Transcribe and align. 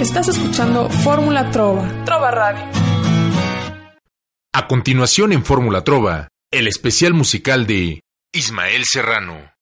Estás 0.00 0.26
escuchando 0.28 0.90
Fórmula 0.90 1.50
Trova. 1.52 1.88
Trova 2.04 2.30
Radio. 2.32 2.64
A 4.52 4.66
continuación 4.66 5.32
en 5.32 5.44
Fórmula 5.44 5.84
Trova, 5.84 6.28
el 6.52 6.66
especial 6.66 7.14
musical 7.14 7.66
de 7.66 8.00
Ismael 8.32 8.82
Serrano. 8.84 9.52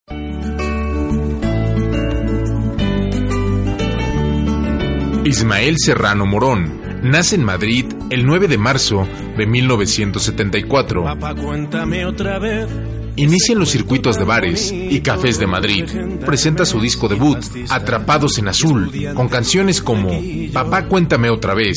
Ismael 5.25 5.77
Serrano 5.79 6.25
Morón 6.25 6.81
nace 7.03 7.37
en 7.37 7.45
Madrid 7.45 7.85
el 8.11 8.25
9 8.27 8.49
de 8.49 8.59
marzo 8.59 9.07
de 9.37 9.47
1974. 9.47 11.05
Papá, 11.05 11.35
cuéntame 11.35 12.07
otra 12.07 12.39
vez. 12.39 12.69
Inicia 13.17 13.53
en 13.53 13.59
los 13.59 13.71
circuitos 13.71 14.19
de 14.19 14.25
bares 14.25 14.73
y 14.73 15.01
cafés 15.01 15.39
de 15.39 15.47
Madrid. 15.47 15.85
Presenta 16.25 16.65
su 16.65 16.81
disco 16.81 17.09
debut, 17.09 17.39
Atrapados 17.69 18.39
en 18.39 18.49
Azul, 18.49 18.91
con 19.15 19.29
canciones 19.29 19.83
como 19.83 20.11
Papá 20.53 20.87
cuéntame 20.87 21.29
otra 21.31 21.55
vez, 21.55 21.77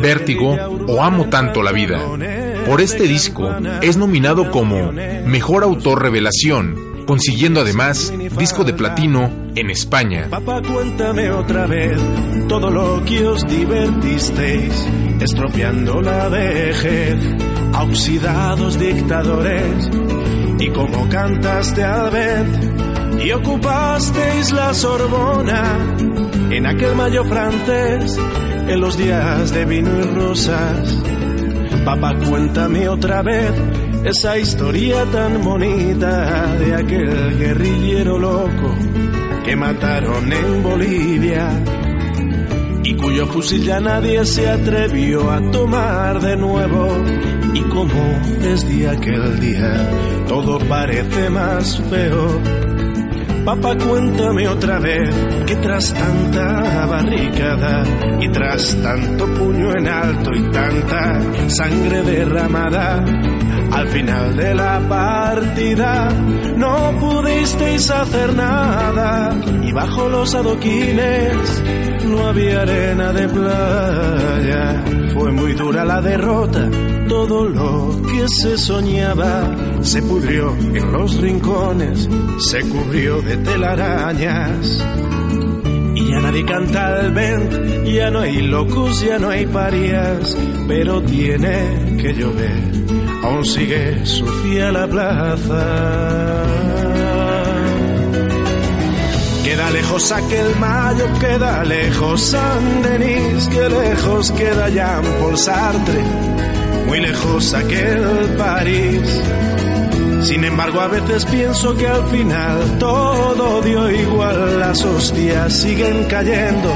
Vértigo 0.00 0.54
o 0.88 1.02
Amo 1.02 1.26
tanto 1.28 1.62
la 1.62 1.72
vida. 1.72 2.00
Por 2.66 2.80
este 2.80 3.04
disco 3.04 3.54
es 3.80 3.96
nominado 3.96 4.50
como 4.50 4.92
Mejor 4.92 5.62
Autor 5.62 6.02
Revelación, 6.02 7.04
consiguiendo 7.06 7.60
además 7.60 8.12
disco 8.38 8.64
de 8.64 8.72
platino 8.72 9.30
en 9.54 9.70
España. 9.70 10.28
Papá, 10.30 10.62
cuéntame 10.62 11.30
otra 11.30 11.66
vez 11.66 12.00
todo 12.48 12.70
lo 12.70 13.04
que 13.04 13.26
os 13.26 13.46
divertisteis, 13.46 14.86
estropeando 15.20 16.00
la 16.00 16.28
vejez, 16.28 17.16
a 17.72 17.84
oxidados 17.84 18.78
dictadores, 18.78 19.88
como 20.74 21.08
cantaste 21.08 21.84
al 21.84 22.10
vent, 22.10 23.22
y 23.22 23.32
ocupasteis 23.32 24.52
la 24.52 24.74
Sorbona, 24.74 25.96
en 26.50 26.66
aquel 26.66 26.94
mayo 26.94 27.24
francés, 27.24 28.18
en 28.68 28.80
los 28.80 28.96
días 28.96 29.52
de 29.52 29.64
vino 29.64 29.90
y 29.98 30.02
rosas. 30.02 31.02
Papá, 31.84 32.14
cuéntame 32.28 32.88
otra 32.88 33.22
vez 33.22 33.52
esa 34.04 34.38
historia 34.38 35.04
tan 35.12 35.42
bonita 35.42 36.56
de 36.56 36.74
aquel 36.74 37.38
guerrillero 37.38 38.18
loco 38.18 38.74
que 39.44 39.56
mataron 39.56 40.32
en 40.32 40.62
Bolivia 40.62 41.48
y 42.84 42.94
cuyo 42.96 43.26
fusil 43.26 43.62
ya 43.64 43.80
nadie 43.80 44.24
se 44.24 44.48
atrevió 44.48 45.30
a 45.30 45.40
tomar 45.50 46.20
de 46.20 46.36
nuevo. 46.36 46.88
Y 47.54 47.62
como 47.64 48.20
desde 48.40 48.88
aquel 48.88 49.40
día 49.40 49.90
todo 50.26 50.58
parece 50.60 51.30
más 51.30 51.80
feo. 51.90 52.40
Papá, 53.44 53.76
cuéntame 53.76 54.46
otra 54.46 54.78
vez 54.78 55.12
que 55.46 55.56
tras 55.56 55.92
tanta 55.92 56.86
barricada 56.86 57.84
y 58.20 58.28
tras 58.28 58.76
tanto 58.80 59.26
puño 59.34 59.74
en 59.74 59.88
alto 59.88 60.30
y 60.32 60.42
tanta 60.50 61.20
sangre 61.48 62.02
derramada, 62.02 63.04
al 63.72 63.88
final 63.88 64.36
de 64.36 64.54
la 64.54 64.80
partida 64.88 66.08
no 66.56 66.92
pudisteis 67.00 67.90
hacer 67.90 68.32
nada 68.36 69.34
y 69.62 69.72
bajo 69.72 70.08
los 70.08 70.32
adoquines 70.36 71.62
no 72.06 72.26
había 72.28 72.62
arena 72.62 73.12
de 73.12 73.28
playa. 73.28 74.84
Fue 75.14 75.32
muy 75.32 75.52
dura 75.54 75.84
la 75.84 76.00
derrota, 76.00 76.68
todo 77.12 77.46
lo 77.46 78.00
que 78.10 78.26
se 78.26 78.56
soñaba 78.56 79.54
se 79.82 80.00
pudrió 80.00 80.56
en 80.56 80.92
los 80.92 81.14
rincones, 81.18 82.08
se 82.38 82.60
cubrió 82.62 83.20
de 83.20 83.36
telarañas. 83.36 84.82
Y 85.94 86.10
ya 86.10 86.20
nadie 86.22 86.42
canta 86.46 87.00
al 87.00 87.12
vent, 87.12 87.84
ya 87.84 88.10
no 88.10 88.20
hay 88.20 88.40
locos, 88.40 89.02
ya 89.02 89.18
no 89.18 89.28
hay 89.28 89.44
parias, 89.44 90.34
pero 90.66 91.02
tiene 91.02 91.98
que 92.00 92.14
llover 92.14 92.82
aún 93.24 93.44
sigue 93.44 94.06
sucia 94.06 94.72
la 94.72 94.86
plaza. 94.86 96.44
Queda 99.44 99.70
lejos 99.70 100.12
aquel 100.12 100.56
mayo, 100.56 101.06
queda 101.20 101.62
lejos 101.64 102.20
San 102.22 102.82
Denis, 102.82 103.48
que 103.48 103.68
lejos 103.68 104.32
queda 104.32 104.70
Jean 104.70 105.04
Paul 105.20 105.36
Sartre, 105.36 106.02
muy 106.92 107.00
lejos 107.00 107.54
aquel 107.54 108.02
París. 108.36 109.22
Sin 110.24 110.44
embargo, 110.44 110.78
a 110.78 110.88
veces 110.88 111.24
pienso 111.24 111.74
que 111.74 111.88
al 111.88 112.06
final 112.08 112.78
todo 112.78 113.62
dio 113.62 113.90
igual, 113.90 114.60
las 114.60 114.84
hostias 114.84 115.54
siguen 115.54 116.04
cayendo 116.04 116.70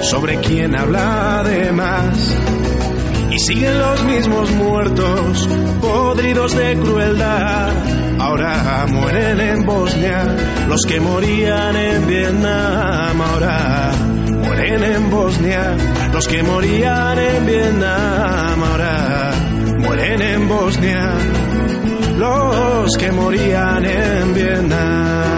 sobre 0.00 0.38
quien 0.38 0.74
habla 0.74 1.42
de 1.44 1.70
más 1.70 2.34
y 3.30 3.38
siguen 3.40 3.78
los 3.78 4.04
mismos 4.04 4.50
muertos, 4.52 5.48
podridos 5.82 6.56
de 6.56 6.74
crueldad. 6.78 7.72
Ahora 8.18 8.86
mueren 8.88 9.38
en 9.38 9.66
Bosnia 9.66 10.34
los 10.66 10.80
que 10.86 10.98
morían 10.98 11.76
en 11.76 12.06
Vietnam. 12.06 13.20
Ahora 13.20 13.92
mueren 14.68 14.94
en 14.94 15.10
Bosnia 15.10 15.76
los 16.12 16.26
que 16.26 16.42
morían 16.42 17.18
en 17.18 17.46
Vietnam. 17.46 18.64
Ahora 18.64 19.32
mueren 19.78 20.22
en 20.22 20.48
Bosnia 20.48 21.12
los 22.18 22.96
que 22.96 23.12
morían 23.12 23.84
en 23.84 24.34
Vietnam. 24.34 25.36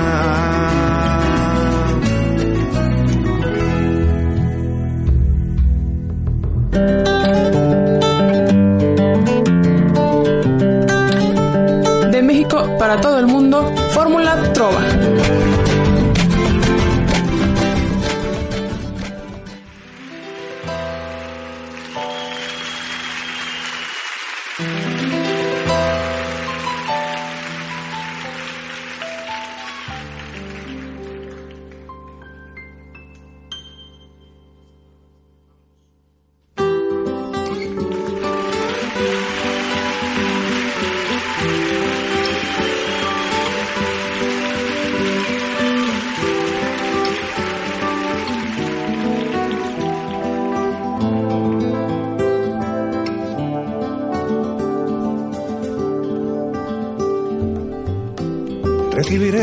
para 12.78 13.00
todo 13.00 13.18
el 13.18 13.26
mundo, 13.26 13.70
Fórmula 13.90 14.52
Trova. 14.52 14.80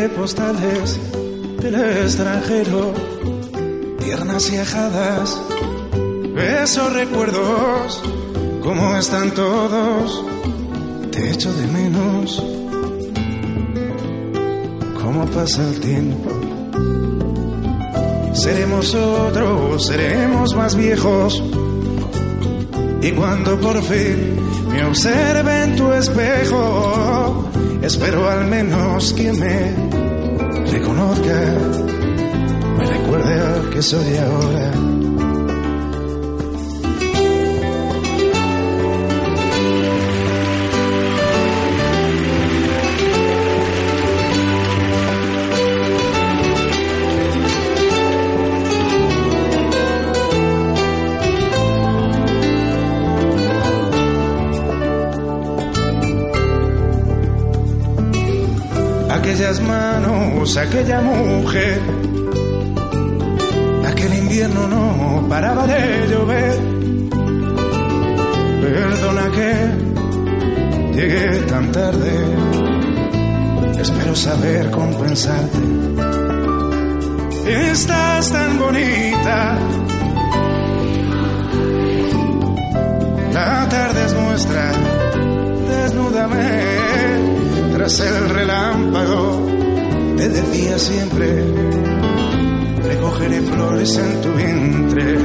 Postales 0.09 0.99
del 1.61 1.75
extranjero, 1.75 2.93
tiernas 3.97 4.51
y 4.51 4.57
ajadas, 4.57 5.41
esos 6.61 6.93
recuerdos, 6.93 8.03
¿cómo 8.61 8.95
están 8.95 9.31
todos? 9.31 10.23
Te 11.11 11.31
echo 11.31 11.51
de 11.53 11.67
menos, 11.67 12.43
¿cómo 15.01 15.25
pasa 15.25 15.67
el 15.67 15.79
tiempo? 15.79 16.29
Seremos 18.33 18.93
otros, 18.93 19.87
seremos 19.87 20.55
más 20.55 20.75
viejos. 20.75 21.41
Y 23.01 23.11
cuando 23.11 23.59
por 23.59 23.81
fin 23.81 24.35
me 24.69 24.85
observe 24.85 25.63
en 25.63 25.75
tu 25.75 25.91
espejo, 25.91 27.49
espero 27.81 28.29
al 28.29 28.45
menos 28.45 29.13
que 29.13 29.33
me 29.33 29.84
reconozca, 30.79 31.57
me 32.77 32.85
recuerde 32.85 33.33
al 33.39 33.69
que 33.69 33.81
soy 33.81 34.17
ahora. 34.17 34.64
Aquella 60.57 61.01
mujer. 61.01 61.81
Aquel 63.87 64.13
invierno 64.13 64.67
no 64.67 65.27
paraba 65.27 65.67
de 65.67 66.07
llover. 66.07 66.59
Perdona 68.61 69.31
que 69.31 70.95
llegué 70.95 71.39
tan 71.47 71.71
tarde. 71.71 72.11
Espero 73.79 74.15
saber 74.15 74.71
compensarte. 74.71 75.57
Estás 77.71 78.31
tan 78.31 78.59
bonita. 78.59 79.57
La 83.33 83.67
tarde 83.69 84.05
es 84.05 84.13
nuestra. 84.13 84.71
Desnúdame 85.69 86.47
tras 87.73 87.99
el 87.99 88.29
relámpago. 88.29 89.64
Te 90.17 90.29
decía 90.29 90.79
siempre, 90.79 91.43
recogeré 92.83 93.41
flores 93.41 93.97
en 93.97 94.21
tu 94.21 94.33
vientre. 94.33 95.17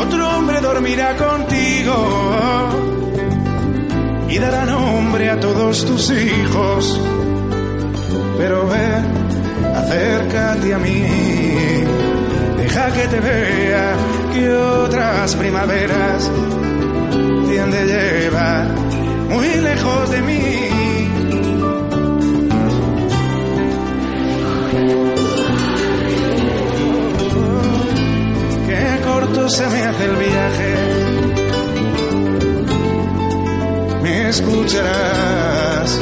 Otro 0.00 0.36
hombre 0.36 0.60
dormirá 0.60 1.16
contigo 1.16 1.94
y 4.28 4.38
dará 4.38 4.64
nombre 4.64 5.30
a 5.30 5.40
todos 5.40 5.84
tus 5.84 6.10
hijos. 6.10 7.00
Pero 8.38 8.68
ven, 8.68 9.04
acércate 9.74 10.74
a 10.74 10.78
mí, 10.78 11.04
deja 12.58 12.92
que 12.92 13.08
te 13.08 13.20
vea 13.20 13.96
que 14.32 14.52
otras 14.52 15.34
primaveras 15.36 16.30
tienen 17.48 17.70
de 17.70 17.84
llevar 17.86 18.68
muy 19.30 19.48
lejos 19.48 20.10
de 20.10 20.22
mí. 20.22 20.73
Corto 29.34 29.48
se 29.48 29.66
me 29.66 29.82
hace 29.82 30.04
el 30.04 30.16
viaje. 30.16 30.74
Me 34.02 34.28
escucharás, 34.28 36.00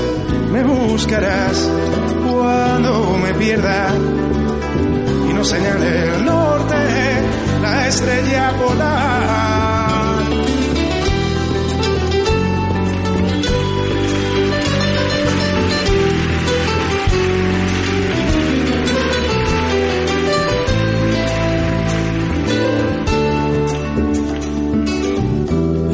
me 0.53 0.63
buscarás 0.65 1.71
cuando 2.31 3.19
me 3.23 3.35
pierda 3.35 3.89
y 5.31 5.33
no 5.33 5.45
señale 5.45 6.17
el 6.17 6.25
norte, 6.25 6.75
la 7.63 7.89
estrella 7.89 8.53
polar. 8.59 9.52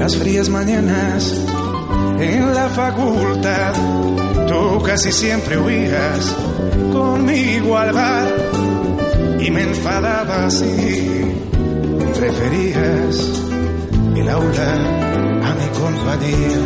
Las 0.08 0.16
frías 0.16 0.48
mañanas 0.48 1.34
en 2.18 2.54
la 2.54 2.70
facultad, 2.70 3.74
tú 4.48 4.82
casi 4.82 5.12
siempre 5.12 5.58
huías 5.58 6.34
conmigo 6.90 7.76
al 7.76 7.92
bar 7.92 8.26
y 9.38 9.50
me 9.50 9.64
enfadabas 9.64 10.62
y 10.62 11.30
preferías 12.18 13.16
el 14.16 14.28
aula 14.30 14.72
a 15.44 15.54
mi 15.54 15.78
compañía. 15.78 16.58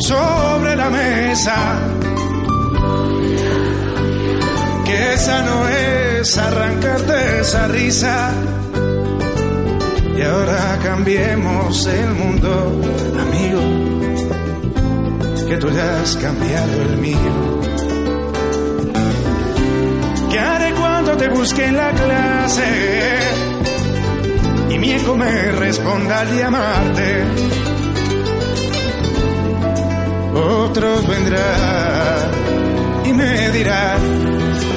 Sobre 0.00 0.76
la 0.76 0.90
mesa, 0.90 1.56
que 4.84 5.14
esa 5.14 5.42
no 5.42 5.68
es 5.70 6.36
arrancarte 6.36 7.40
esa 7.40 7.66
risa. 7.68 8.51
Y 10.16 10.20
ahora 10.20 10.78
cambiemos 10.82 11.86
el 11.86 12.10
mundo, 12.10 12.80
amigo, 13.18 13.60
que 15.48 15.56
tú 15.56 15.70
ya 15.70 16.00
has 16.00 16.16
cambiado 16.16 16.82
el 16.82 16.96
mío. 16.98 17.62
¿Qué 20.30 20.38
haré 20.38 20.74
cuando 20.74 21.16
te 21.16 21.28
busque 21.28 21.64
en 21.66 21.76
la 21.76 21.90
clase? 21.92 23.18
Y 24.70 24.78
mi 24.78 24.92
eco 24.92 25.16
me 25.16 25.52
responda 25.52 26.20
al 26.20 26.36
llamarte. 26.36 27.24
Otros 30.34 31.08
vendrán 31.08 32.30
y 33.04 33.12
me 33.12 33.50
dirán 33.50 34.00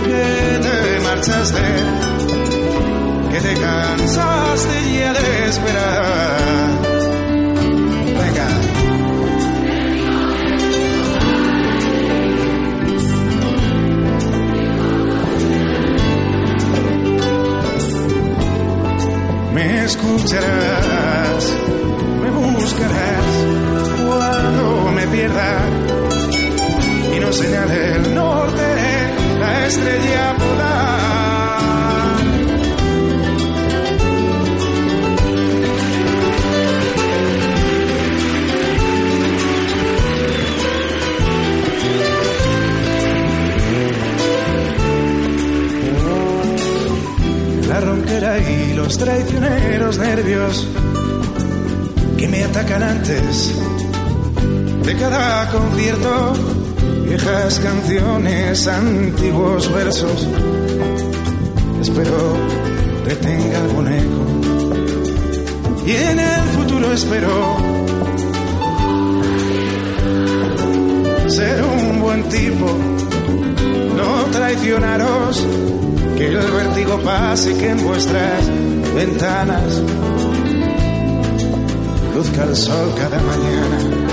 que 0.05 0.59
te 0.65 0.99
marchaste, 1.01 1.61
que 3.31 3.39
te 3.41 3.53
cansaste 3.59 4.44
ya 4.57 5.13
de 5.13 5.49
esperar. 5.49 6.69
Venga. 8.19 8.47
Me 19.53 19.83
escucharás, 19.83 20.94
antiguos 58.67 59.71
versos. 59.73 60.27
Espero 61.81 62.35
que 63.07 63.15
tenga 63.15 63.59
algún 63.59 63.87
eco. 63.87 64.25
Y 65.85 65.91
en 65.91 66.19
el 66.19 66.43
futuro 66.57 66.91
espero 66.91 67.57
ser 71.27 71.63
un 71.63 72.01
buen 72.01 72.23
tipo, 72.29 72.65
no 73.95 74.25
traicionaros, 74.31 75.45
que 76.17 76.27
el 76.27 76.51
vértigo 76.51 76.99
pase 77.01 77.55
que 77.57 77.69
en 77.69 77.83
vuestras 77.83 78.49
ventanas 78.95 79.81
luzca 82.15 82.43
el 82.43 82.55
sol 82.55 82.93
cada 82.97 83.19
mañana 83.19 84.04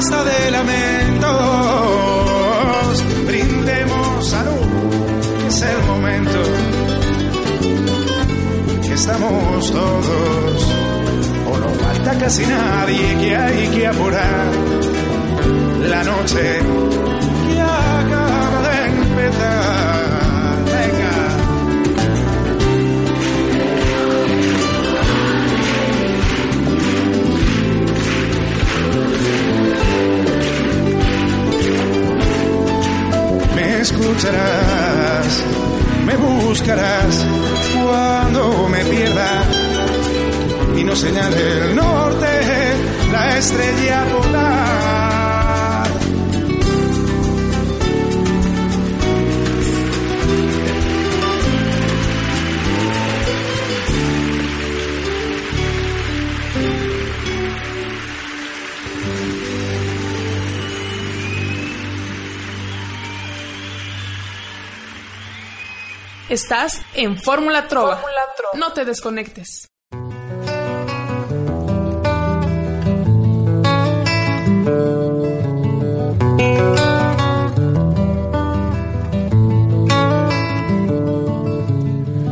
basta 0.00 0.24
de 0.24 0.50
lamentos. 0.50 1.28
Brindemos 3.26 4.30
salud, 4.30 4.66
que 5.38 5.46
es 5.48 5.62
el 5.62 5.82
momento 5.84 6.42
que 8.82 8.94
estamos 8.94 9.70
todos. 9.70 10.74
O 11.52 11.58
no 11.58 11.68
falta 11.84 12.18
casi 12.18 12.46
nadie 12.46 13.18
que 13.20 13.36
hay 13.36 13.68
que 13.74 13.86
apurar. 13.86 14.46
La 15.90 16.02
noche 16.02 16.60
ya 17.54 18.00
acaba 18.00 18.68
de 18.68 18.86
empezar. 18.86 19.79
Me 33.80 33.84
escucharás, 33.84 35.44
me 36.04 36.14
buscarás 36.14 37.26
cuando 37.82 38.68
me 38.68 38.84
pierda 38.84 39.42
y 40.76 40.84
no 40.84 40.94
señale 40.94 41.52
el 41.52 41.76
norte, 41.76 42.26
la 43.10 43.38
estrella 43.38 44.04
polar. 44.12 44.99
Estás 66.30 66.80
en 66.94 67.18
Fórmula 67.18 67.66
Trova. 67.66 68.00
No 68.56 68.72
te 68.72 68.84
desconectes. 68.84 69.66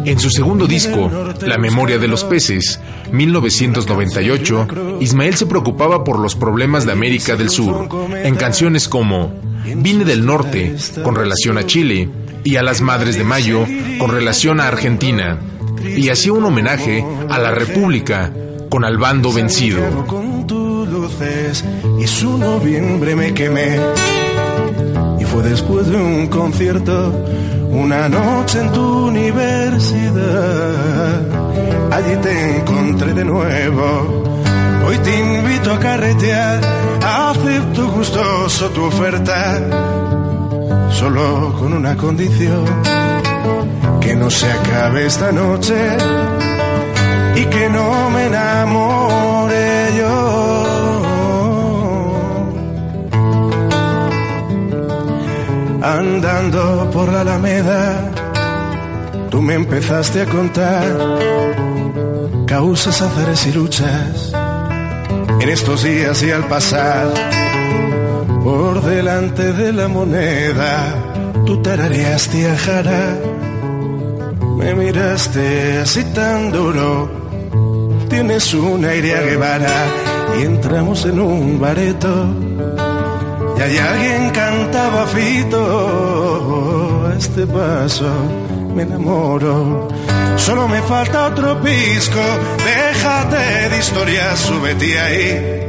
En 0.04 0.20
su 0.20 0.30
segundo 0.30 0.68
disco, 0.68 1.10
La 1.44 1.58
memoria 1.58 1.98
de 1.98 2.06
los 2.06 2.22
peces, 2.22 2.78
1998, 3.10 4.68
Ismael 5.00 5.34
se 5.34 5.46
preocupaba 5.46 6.04
por 6.04 6.20
los 6.20 6.36
problemas 6.36 6.86
de 6.86 6.92
América 6.92 7.34
del 7.34 7.50
Sur, 7.50 7.88
en 8.14 8.36
canciones 8.36 8.86
como 8.86 9.32
Vine 9.64 10.04
del 10.04 10.24
Norte, 10.24 10.76
con 11.02 11.16
relación 11.16 11.58
a 11.58 11.66
Chile, 11.66 12.08
y 12.48 12.56
a 12.56 12.62
las 12.62 12.80
Madres 12.80 13.18
de 13.18 13.24
Mayo, 13.24 13.66
con 13.98 14.10
relación 14.10 14.58
a 14.58 14.68
Argentina, 14.68 15.38
y 15.84 16.08
hacía 16.08 16.32
un 16.32 16.46
homenaje 16.46 17.04
a 17.28 17.38
la 17.38 17.50
República, 17.50 18.32
con 18.70 18.86
Al 18.86 18.96
bando 18.96 19.34
vencido. 19.34 19.82
Y 22.00 22.06
su 22.06 22.38
noviembre 22.38 23.14
me 23.14 23.34
quemé. 23.34 23.78
Y 25.20 25.24
fue 25.24 25.42
después 25.42 25.88
de 25.88 25.98
un 25.98 26.28
concierto 26.28 27.12
una 27.70 28.08
noche 28.08 28.60
en 28.60 28.72
tu 28.72 29.08
universidad, 29.08 31.20
allí 31.92 32.16
te 32.22 32.60
encontré 32.60 33.12
de 33.12 33.26
nuevo. 33.26 34.24
Hoy 34.86 34.96
te 35.04 35.20
invito 35.20 35.70
a 35.70 35.78
carretear, 35.78 36.60
acepto 37.04 37.90
gustoso 37.90 38.70
tu 38.70 38.84
oferta, 38.84 39.60
solo 40.90 41.54
con 41.58 41.72
una 41.72 41.96
condición, 41.96 42.64
que 44.00 44.14
no 44.14 44.30
se 44.30 44.50
acabe 44.50 45.06
esta 45.06 45.32
noche 45.32 45.76
y 47.36 47.44
que 47.44 47.70
no 47.70 48.10
me 48.10 48.26
enamore 48.26 49.88
yo. 49.98 50.48
Andando 55.82 56.90
por 56.92 57.12
la 57.12 57.20
Alameda, 57.20 58.10
tú 59.30 59.40
me 59.40 59.54
empezaste 59.54 60.22
a 60.22 60.26
contar 60.26 60.84
causas, 62.46 63.00
azares 63.02 63.46
y 63.46 63.52
luchas. 63.52 64.32
En 65.40 65.48
estos 65.48 65.84
días 65.84 66.22
y 66.24 66.30
al 66.32 66.44
pasar 66.48 67.37
por 68.48 68.80
delante 68.80 69.52
de 69.52 69.74
la 69.74 69.88
moneda, 69.88 70.94
tú 71.44 71.60
tarareaste 71.60 72.50
a 72.50 72.56
Jara. 72.56 73.04
Me 74.58 74.74
miraste 74.74 75.80
así 75.82 76.02
tan 76.14 76.50
duro, 76.50 76.88
tienes 78.08 78.54
una 78.54 78.88
aire 78.88 79.16
a 79.18 79.20
Guevara 79.20 79.80
y 80.38 80.44
entramos 80.44 81.04
en 81.04 81.20
un 81.20 81.60
bareto 81.60 82.10
y 83.58 83.60
hay 83.60 83.76
alguien 83.76 84.30
cantaba 84.30 85.06
fito, 85.08 85.62
a 87.06 87.14
este 87.18 87.46
paso 87.46 88.10
me 88.74 88.82
enamoro. 88.84 89.88
Solo 90.36 90.68
me 90.68 90.80
falta 90.82 91.26
otro 91.26 91.60
pisco, 91.60 92.24
déjate 92.64 93.68
de 93.70 93.78
historias, 93.78 94.38
súbete 94.38 94.98
ahí 94.98 95.67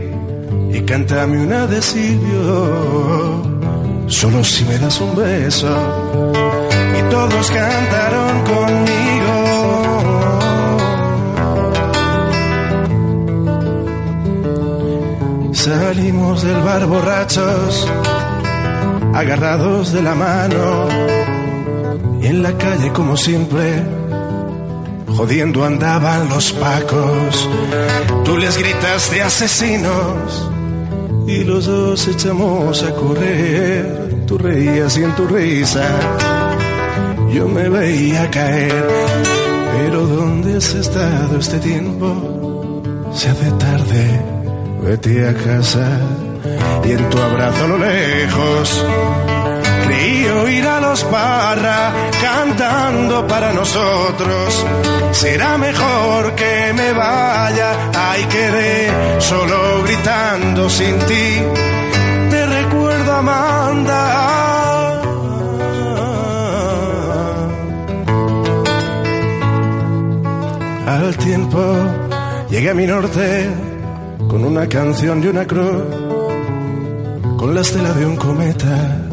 y 0.72 0.82
cántame 0.82 1.44
una 1.44 1.66
de 1.68 1.82
Silvio. 1.82 3.50
Solo 4.08 4.44
si 4.44 4.64
me 4.66 4.78
das 4.78 5.00
un 5.02 5.16
beso 5.16 5.68
y 6.98 7.02
todos 7.10 7.52
cantaron 7.52 8.42
conmigo. 8.44 9.36
Salimos 15.54 16.42
del 16.44 16.62
bar 16.62 16.86
borrachos, 16.88 17.88
agarrados 19.14 19.94
de 19.94 20.02
la 20.02 20.16
mano, 20.16 20.88
en 22.22 22.42
la 22.42 22.58
calle 22.58 22.92
como 22.94 23.18
siempre, 23.18 23.84
jodiendo 25.16 25.66
andaban 25.66 26.30
los 26.30 26.54
pacos. 26.54 27.50
Tú 28.24 28.38
les 28.38 28.58
gritas 28.58 29.12
de 29.12 29.22
asesinos 29.22 30.50
y 31.30 31.44
los 31.44 31.66
dos 31.66 32.08
echamos 32.08 32.84
a 32.84 32.92
correr. 32.96 34.26
Tú 34.26 34.38
reías 34.38 34.98
y 34.98 35.04
en 35.04 35.16
tu 35.16 35.28
risa 35.28 35.88
yo 37.32 37.48
me 37.48 37.70
veía 37.70 38.30
caer. 38.32 38.88
Pero 39.78 40.08
¿dónde 40.08 40.58
has 40.58 40.74
estado 40.74 41.40
este 41.40 41.60
tiempo? 41.60 42.82
Se 43.14 43.30
hace 43.30 43.52
tarde 43.52 44.22
vete 44.82 45.28
a 45.28 45.34
casa 45.34 45.88
y 46.84 46.92
en 46.92 47.10
tu 47.10 47.18
abrazo 47.20 47.66
a 47.66 47.68
lo 47.68 47.78
lejos 47.78 48.86
creí 49.86 50.26
oír 50.26 50.66
a 50.66 50.80
los 50.82 51.04
parra 51.04 51.94
cantando 52.22 53.28
para 53.28 53.54
nosotros. 53.54 54.66
Será 55.12 55.58
mejor 55.58 56.36
que 56.36 56.74
me 56.74 56.94
vaya, 56.94 57.92
ay 57.94 58.24
quedé 58.26 59.20
solo 59.20 59.84
gritando 59.84 60.70
sin 60.70 60.98
ti. 61.00 61.42
Te 62.30 62.46
recuerdo 62.46 63.12
Amanda. 63.14 64.40
Al 70.88 71.18
tiempo 71.18 71.60
llegué 72.50 72.70
a 72.70 72.74
mi 72.74 72.88
norte 72.88 73.50
con 74.28 74.44
una 74.44 74.68
canción 74.68 75.24
y 75.24 75.28
una 75.28 75.46
cruz, 75.46 75.84
con 77.38 77.54
la 77.54 77.62
estela 77.62 77.92
de 77.94 78.06
un 78.06 78.16
cometa, 78.16 79.06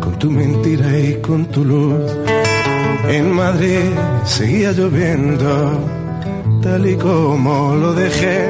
con 0.00 0.18
tu 0.18 0.30
mentira 0.30 0.98
y 0.98 1.20
con 1.20 1.46
tu 1.46 1.64
luz. 1.64 2.33
En 3.08 3.32
Madrid 3.32 3.90
seguía 4.24 4.72
lloviendo, 4.72 5.78
tal 6.62 6.86
y 6.86 6.96
como 6.96 7.74
lo 7.76 7.92
dejé. 7.92 8.48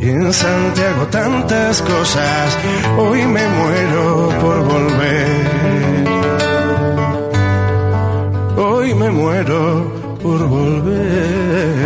Y 0.00 0.08
en 0.08 0.32
Santiago 0.32 1.06
tantas 1.10 1.82
cosas, 1.82 2.58
hoy 2.98 3.24
me 3.26 3.48
muero 3.48 4.28
por 4.40 4.64
volver. 4.64 5.50
Hoy 8.56 8.94
me 8.94 9.10
muero 9.10 10.18
por 10.22 10.46
volver. 10.46 11.80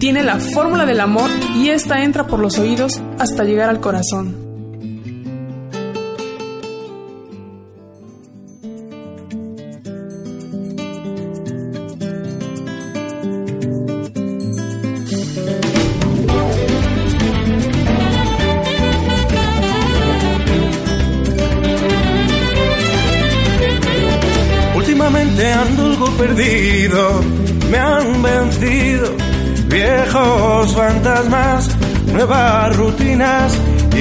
Tiene 0.00 0.22
la 0.22 0.38
fórmula 0.38 0.86
del 0.86 1.00
amor 1.00 1.28
y 1.56 1.68
esta 1.68 2.02
entra 2.02 2.26
por 2.26 2.40
los 2.40 2.58
oídos 2.58 3.02
hasta 3.18 3.44
llegar 3.44 3.68
al 3.68 3.80
corazón. 3.80 4.45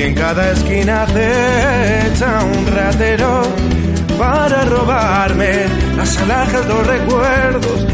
En 0.06 0.14
cada 0.14 0.52
esquina 0.52 1.04
acecha 1.04 2.44
un 2.44 2.68
ratero 2.68 3.42
para 4.20 4.64
robarme 4.66 5.66
las 5.98 6.18
alhajas, 6.18 6.66
los 6.68 6.86
recuerdos, 6.86 7.88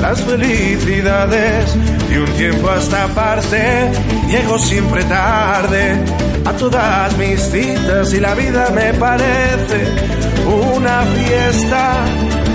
las 0.00 0.20
felicidades 0.22 1.76
y 2.10 2.16
un 2.16 2.30
tiempo 2.36 2.70
hasta 2.70 3.06
parte. 3.08 3.90
Llego 4.28 4.58
siempre 4.58 5.04
tarde 5.04 5.96
a 6.46 6.52
todas 6.52 7.16
mis 7.18 7.40
citas 7.40 8.14
y 8.14 8.20
la 8.20 8.34
vida 8.34 8.70
me 8.74 8.94
parece 8.94 9.78
una 10.46 11.02
fiesta 11.02 12.04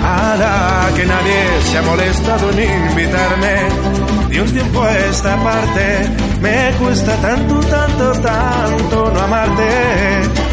a 0.02 0.36
la 0.36 0.96
que 0.96 1.06
nadie 1.06 1.62
se 1.70 1.78
ha 1.78 1.82
molestado 1.82 2.50
en 2.50 2.90
invitarme 2.90 4.28
de 4.28 4.42
un 4.42 4.52
tiempo 4.52 4.82
a 4.82 4.98
esta 4.98 5.36
parte 5.36 6.33
me 6.44 6.72
cuesta 6.78 7.16
tanto, 7.22 7.54
tanto, 7.60 8.12
tanto 8.20 9.10
no 9.14 9.20
amarte, 9.20 9.70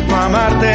no 0.08 0.16
amarte. 0.16 0.74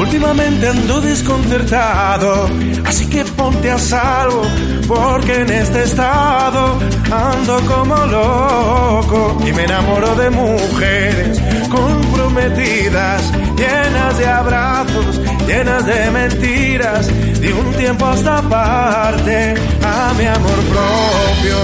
Últimamente 0.00 0.68
ando 0.68 1.00
desconcertado, 1.00 2.46
así 2.84 3.06
que 3.08 3.24
ponte 3.24 3.70
a 3.70 3.78
salvo, 3.78 4.42
porque 4.86 5.34
en 5.40 5.50
este 5.50 5.84
estado 5.84 6.78
ando 7.10 7.54
como 7.72 7.96
loco 8.06 9.38
y 9.46 9.52
me 9.52 9.64
enamoro 9.64 10.14
de 10.16 10.28
mujeres 10.28 11.40
comprometidas, 11.70 13.32
llenas 13.56 14.18
de 14.18 14.26
abrazos, 14.26 15.20
llenas 15.50 15.84
de 15.84 16.10
mentiras, 16.12 17.06
de 17.40 17.52
un 17.52 17.72
tiempo 17.74 18.06
hasta 18.06 18.40
parte 18.42 19.54
a 19.82 20.12
mi 20.18 20.26
amor 20.26 20.60
propio. 20.74 21.56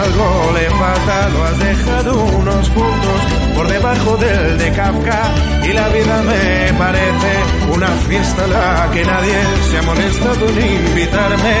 Algo 0.00 0.52
le 0.56 0.70
falta, 0.70 1.28
lo 1.34 1.44
has 1.44 1.58
dejado 1.58 2.24
unos 2.24 2.68
puntos 2.70 3.20
por 3.54 3.68
debajo 3.68 4.16
del 4.16 4.58
de 4.58 4.72
Kafka 4.72 5.22
y 5.68 5.72
la 5.72 5.88
vida 5.88 6.16
me 6.30 6.78
parece 6.78 7.32
una 7.74 7.88
fiesta 8.08 8.44
en 8.44 8.52
la 8.52 8.90
que 8.92 9.04
nadie 9.04 9.38
se 9.68 9.78
ha 9.78 9.82
molestado 9.82 10.48
en 10.48 10.86
invitarme. 10.88 11.56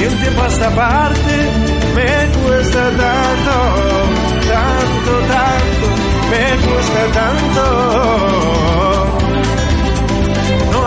Y 0.00 0.04
un 0.06 0.16
tiempo 0.22 0.42
hasta 0.42 0.70
parte 0.70 1.34
me 1.96 2.12
cuesta 2.40 2.82
tanto, 3.02 3.56
tanto, 4.52 5.12
tanto, 5.34 5.86
me 6.30 6.44
cuesta 6.66 7.02
tanto 7.20 8.93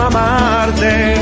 amarte. 0.08 1.14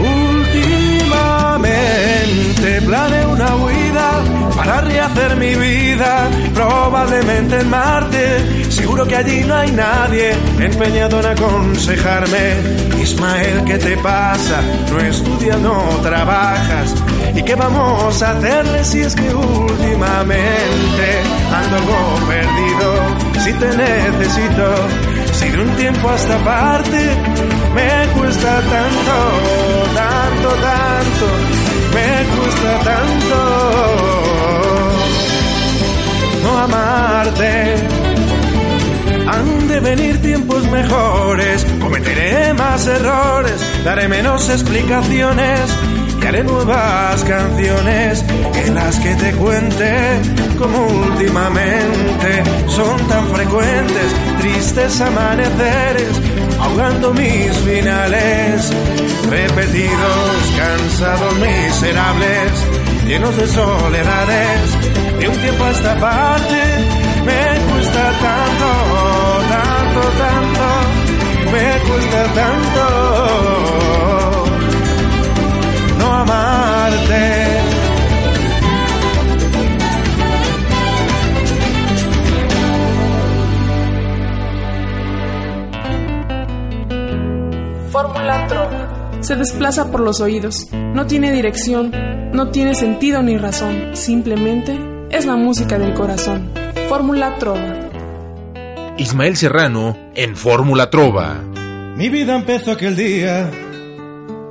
Últimamente 0.00 2.82
planeo 2.82 3.30
una 3.30 3.56
huida 3.56 4.22
para 4.56 4.80
rehacer 4.82 5.36
mi 5.36 5.54
vida, 5.54 6.28
probablemente 6.52 7.60
en 7.60 7.70
Marte. 7.70 8.64
Seguro 8.70 9.06
que 9.06 9.16
allí 9.16 9.44
no 9.44 9.54
hay 9.54 9.70
nadie 9.72 10.34
empeñado 10.58 11.20
en 11.20 11.26
aconsejarme. 11.26 12.54
Ismael, 13.02 13.64
¿qué 13.64 13.78
te 13.78 13.96
pasa? 13.98 14.60
No 14.90 14.98
estudias, 15.00 15.58
no 15.60 15.82
trabajas. 16.02 16.94
¿Y 17.34 17.42
qué 17.42 17.54
vamos 17.54 18.22
a 18.22 18.30
hacerle 18.30 18.84
si 18.84 19.00
es 19.00 19.14
que 19.14 19.34
últimamente 19.34 21.22
ando 21.52 21.76
algo 21.76 22.18
perdido? 22.28 22.94
Si 23.44 23.52
te 23.52 23.76
necesito, 23.76 24.74
si 25.34 25.48
de 25.50 25.60
un 25.60 25.76
tiempo 25.76 26.08
a 26.08 26.14
esta 26.14 26.38
parte 26.44 26.98
me 27.74 28.12
cuesta 28.14 28.60
tanto, 28.60 29.16
tanto, 29.94 30.48
tanto, 30.48 31.26
me 31.94 32.08
cuesta 32.36 32.78
tanto 32.90 33.64
no 36.42 36.58
amarte. 36.58 37.74
Han 39.26 39.68
de 39.68 39.80
venir 39.80 40.22
tiempos 40.22 40.62
mejores, 40.70 41.66
cometeré 41.80 42.52
más 42.54 42.86
errores, 42.86 43.84
daré 43.84 44.08
menos 44.08 44.48
explicaciones 44.48 45.70
haré 46.26 46.44
nuevas 46.44 47.24
canciones 47.24 48.24
en 48.66 48.74
las 48.74 48.98
que 48.98 49.14
te 49.14 49.32
cuente 49.32 50.20
como 50.58 50.86
últimamente 50.86 52.42
son 52.68 52.96
tan 53.08 53.28
frecuentes 53.28 54.14
tristes 54.40 55.00
amaneceres 55.00 56.20
ahogando 56.60 57.12
mis 57.12 57.52
finales 57.58 58.70
repetidos, 59.28 60.52
cansados, 60.56 61.34
miserables, 61.36 62.52
llenos 63.06 63.36
de 63.36 63.46
soledades. 63.48 65.18
De 65.18 65.28
un 65.28 65.36
tiempo 65.36 65.64
a 65.64 65.70
esta 65.70 65.94
parte 66.00 66.62
me 67.24 67.72
cuesta 67.72 68.10
tanto, 68.26 68.68
tanto, 69.48 70.00
tanto, 70.22 70.66
me 71.52 71.88
cuesta 71.88 72.24
tanto 72.34 74.03
amarte. 76.84 77.44
Fórmula 87.90 88.46
Tro. 88.48 88.68
Se 89.20 89.36
desplaza 89.36 89.90
por 89.90 90.00
los 90.00 90.20
oídos, 90.20 90.68
no 90.72 91.06
tiene 91.06 91.32
dirección, 91.32 91.92
no 92.32 92.50
tiene 92.50 92.74
sentido 92.74 93.22
ni 93.22 93.38
razón, 93.38 93.90
simplemente 93.94 94.78
es 95.10 95.24
la 95.24 95.36
música 95.36 95.78
del 95.78 95.94
corazón. 95.94 96.50
Fórmula 96.88 97.36
Trova. 97.38 97.80
Ismael 98.98 99.36
Serrano 99.36 99.96
en 100.14 100.36
Fórmula 100.36 100.90
Trova. 100.90 101.40
Mi 101.96 102.08
vida 102.08 102.36
empezó 102.36 102.72
aquel 102.72 102.96
día 102.96 103.50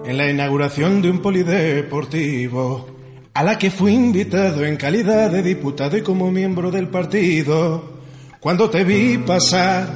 en 0.05 0.17
la 0.17 0.29
inauguración 0.29 1.01
de 1.01 1.09
un 1.09 1.19
polideportivo 1.19 2.87
a 3.33 3.43
la 3.43 3.57
que 3.57 3.71
fui 3.71 3.93
invitado 3.93 4.63
en 4.63 4.77
calidad 4.77 5.31
de 5.31 5.41
diputado 5.41 5.97
y 5.97 6.01
como 6.01 6.29
miembro 6.29 6.69
del 6.69 6.87
partido. 6.87 7.93
Cuando 8.39 8.69
te 8.69 8.83
vi 8.83 9.17
pasar 9.17 9.87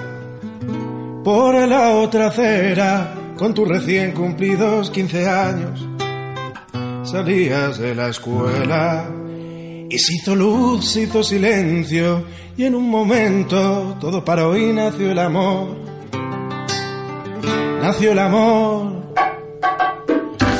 por 1.23 1.55
la 1.67 1.91
otra 1.91 2.27
acera 2.27 3.13
con 3.37 3.53
tus 3.53 3.67
recién 3.67 4.13
cumplidos 4.13 4.89
15 4.89 5.27
años, 5.27 5.87
salías 7.03 7.77
de 7.77 7.93
la 7.93 8.09
escuela 8.09 9.11
y 9.89 9.97
se 9.99 10.15
hizo 10.15 10.35
luz, 10.35 10.85
se 10.85 11.03
hizo 11.03 11.23
silencio, 11.23 12.25
y 12.57 12.63
en 12.63 12.73
un 12.73 12.89
momento 12.89 13.95
todo 13.99 14.25
paró 14.25 14.57
y 14.57 14.73
nació 14.73 15.11
el 15.11 15.19
amor. 15.19 15.77
Nació 17.81 18.13
el 18.13 18.19
amor. 18.19 18.96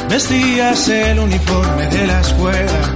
Vestías 0.09 0.87
el 0.87 1.19
uniforme 1.19 1.87
de 1.87 2.07
la 2.07 2.21
escuela, 2.21 2.93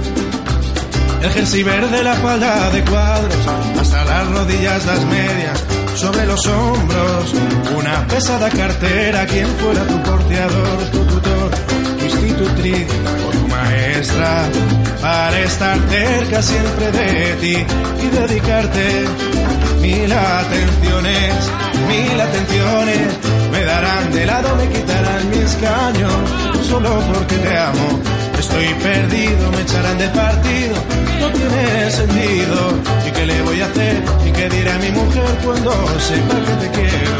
el 1.22 1.30
jersey 1.30 1.62
verde, 1.62 2.02
la 2.02 2.14
falda 2.14 2.70
de 2.70 2.82
cuadros, 2.84 3.46
hasta 3.80 4.04
las 4.04 4.28
rodillas 4.28 4.86
las 4.86 5.04
medias, 5.04 5.64
sobre 5.94 6.26
los 6.26 6.46
hombros, 6.46 7.34
una 7.76 8.06
pesada 8.08 8.48
cartera, 8.50 9.26
quien 9.26 9.46
fuera 9.58 9.86
tu 9.86 10.02
porteador, 10.02 10.78
tu 10.90 11.04
tutor, 11.04 11.50
tu 11.98 12.04
institutriz 12.04 12.86
o 13.26 13.30
tu 13.30 13.48
maestra 13.48 14.48
para 15.02 15.40
estar 15.40 15.78
cerca 15.90 16.42
siempre 16.42 16.92
de 16.92 17.34
ti 17.40 17.56
y 18.04 18.08
dedicarte 18.08 19.04
mil 19.80 20.12
atenciones, 20.12 21.34
mil 21.88 22.20
atenciones. 22.20 23.18
Me 23.50 23.64
darán 23.64 24.12
de 24.12 24.26
lado, 24.26 24.56
me 24.56 24.68
quitarán 24.68 25.30
mi 25.30 25.38
escaño, 25.38 26.08
solo 26.72 27.00
porque 27.12 27.36
te 27.36 27.58
amo. 27.58 27.88
Estoy 28.38 28.66
perdido, 28.82 29.50
me 29.52 29.60
echarán 29.60 29.98
del 29.98 30.10
partido, 30.10 30.76
no 31.20 31.28
tiene 31.38 31.90
sentido. 31.90 32.56
¿Y 33.06 33.10
qué 33.10 33.26
le 33.26 33.42
voy 33.42 33.60
a 33.60 33.66
hacer? 33.66 34.02
¿Y 34.26 34.30
qué 34.32 34.48
dirá 34.48 34.78
mi 34.78 34.90
mujer 34.90 35.32
cuando 35.44 35.70
sepa 36.08 36.36
que 36.46 36.54
te 36.62 36.68
quiero? 36.76 37.18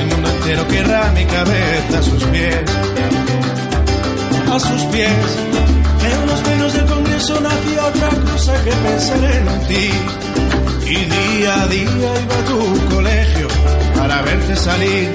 El 0.00 0.06
mundo 0.10 0.28
entero 0.30 0.68
querrá 0.68 1.12
mi 1.12 1.24
cabeza 1.26 1.98
a 1.98 2.02
sus 2.02 2.24
pies, 2.24 2.64
a 4.54 4.58
sus 4.58 4.82
pies. 4.92 5.28
En 6.10 6.26
los 6.26 6.40
menos 6.48 6.72
del 6.72 6.86
Congreso 6.86 7.40
nació 7.40 7.86
otra 7.86 8.08
cosa 8.30 8.64
que 8.64 8.72
pensar 8.72 9.24
en 9.24 9.68
ti. 9.68 10.27
Y 10.90 11.04
día 11.04 11.62
a 11.62 11.66
día 11.66 11.84
iba 11.84 12.10
a 12.10 12.44
tu 12.44 12.94
colegio 12.94 13.48
para 13.94 14.22
verte 14.22 14.56
salir. 14.56 15.12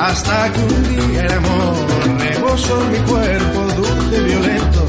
Hasta 0.00 0.52
que 0.52 0.60
un 0.60 0.82
día 0.88 1.22
el 1.22 1.32
amor 1.32 1.74
rebosó 2.18 2.80
mi 2.90 2.98
cuerpo 2.98 3.60
dulce, 3.76 4.20
violento. 4.20 4.86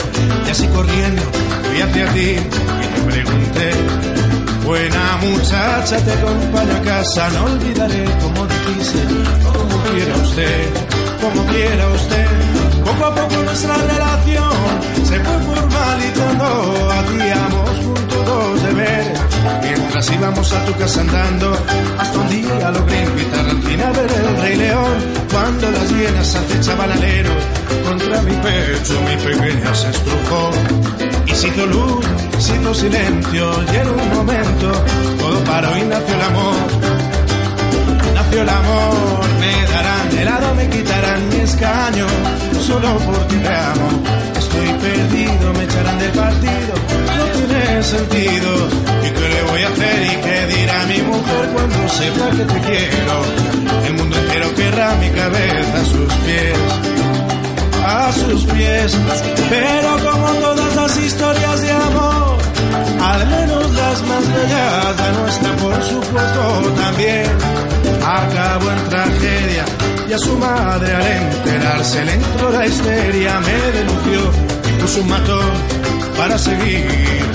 Y 0.47 0.49
así 0.49 0.67
corriendo 0.67 1.21
fui 1.69 1.81
hacia 1.81 2.13
ti 2.13 2.29
y 2.31 2.87
te 2.95 3.01
pregunté. 3.11 3.71
Buena 4.65 5.17
muchacha, 5.21 5.97
te 5.97 6.11
acompaño 6.13 6.75
a 6.77 6.81
casa, 6.81 7.29
no 7.29 7.43
olvidaré 7.45 8.05
como 8.21 8.47
dijiste, 8.47 8.99
como 9.43 9.83
quiera 9.83 10.15
usted, 10.15 10.69
como 11.21 11.45
quiera 11.45 11.87
usted. 11.89 12.27
Poco 12.85 13.05
a 13.05 13.15
poco 13.15 13.43
nuestra 13.43 13.75
relación 13.75 14.53
se 15.03 15.19
fue 15.19 15.55
formalizando, 15.55 16.91
hacíamos 16.91 17.69
juntos 17.85 18.25
dos 18.25 18.63
deberes. 18.63 19.22
Mientras 19.61 20.11
íbamos 20.11 20.53
a 20.53 20.65
tu 20.65 20.73
casa 20.73 21.01
andando, 21.01 21.57
hasta 21.99 22.19
un 22.19 22.29
día 22.29 22.71
logré 22.71 23.03
invitar 23.03 23.45
al 23.49 23.63
cine 23.63 23.83
a 23.83 23.91
ver 23.91 24.11
el 24.11 24.41
Rey 24.41 24.55
León. 24.55 24.97
Cuando 25.31 25.71
las 25.71 25.89
hienas 25.91 26.35
acechaban 26.35 26.91
alero, 26.91 27.31
contra 27.87 28.21
mi 28.21 28.35
pecho 28.35 28.93
mi 29.07 29.15
pequeña 29.17 29.73
se 29.73 29.89
estrujó. 29.89 30.51
Y 31.25 31.31
hizo 31.31 31.65
luz, 31.65 32.05
hizo 32.37 32.73
silencio, 32.73 33.51
y 33.71 33.75
en 33.75 33.89
un 33.89 34.09
momento 34.15 34.71
todo 35.19 35.43
paró 35.43 35.77
y 35.77 35.81
nació 35.81 36.15
el 36.15 36.21
amor 36.21 37.03
el 38.41 38.49
amor, 38.49 39.25
me 39.39 39.73
darán 39.73 40.17
helado, 40.17 40.55
me 40.55 40.69
quitarán 40.69 41.29
mi 41.29 41.35
escaño, 41.35 42.07
solo 42.65 42.97
porque 43.05 43.35
te 43.37 43.55
amo. 43.55 44.22
Perdido, 44.83 45.53
me 45.53 45.63
echarán 45.63 45.97
del 45.97 46.11
partido, 46.11 46.73
no 47.17 47.25
tiene 47.47 47.83
sentido. 47.83 48.49
¿Y 49.01 49.09
qué 49.11 49.29
le 49.29 49.43
voy 49.43 49.61
a 49.63 49.69
hacer 49.69 50.03
y 50.03 50.15
qué 50.17 50.55
dirá 50.57 50.85
mi 50.87 51.01
mujer 51.03 51.49
cuando 51.53 51.87
sepa 51.87 52.29
que 52.31 52.43
te 52.43 52.59
quiero? 52.67 53.15
El 53.87 53.93
mundo 53.93 54.17
entero 54.17 54.53
querrá 54.55 54.93
mi 54.95 55.09
cabeza 55.11 55.79
a 55.79 55.85
sus 55.85 56.13
pies, 56.25 56.57
a 57.85 58.11
sus 58.11 58.43
pies. 58.43 58.97
Pero 59.49 60.11
como 60.11 60.27
todas 60.33 60.75
las 60.75 60.97
historias 60.97 61.61
de 61.61 61.71
amor, 61.71 62.37
al 63.01 63.27
menos 63.27 63.71
las 63.71 64.01
más 64.03 64.27
bellas, 64.33 64.97
la 64.99 65.11
nuestra 65.13 65.55
por 65.63 65.83
supuesto 65.83 66.73
también, 66.75 67.31
acabó 68.03 68.69
en 68.69 68.89
tragedia. 68.89 69.65
Y 70.09 70.11
a 70.11 70.17
su 70.17 70.37
madre 70.37 70.93
al 70.93 71.07
enterarse 71.07 72.03
le 72.03 72.13
entró 72.15 72.51
la 72.51 72.65
histeria, 72.65 73.39
me 73.39 73.71
denunció, 73.71 74.52
puso 74.83 74.99
un 74.99 75.07
matón 75.07 75.51
para 76.17 76.37
seguir 76.37 76.85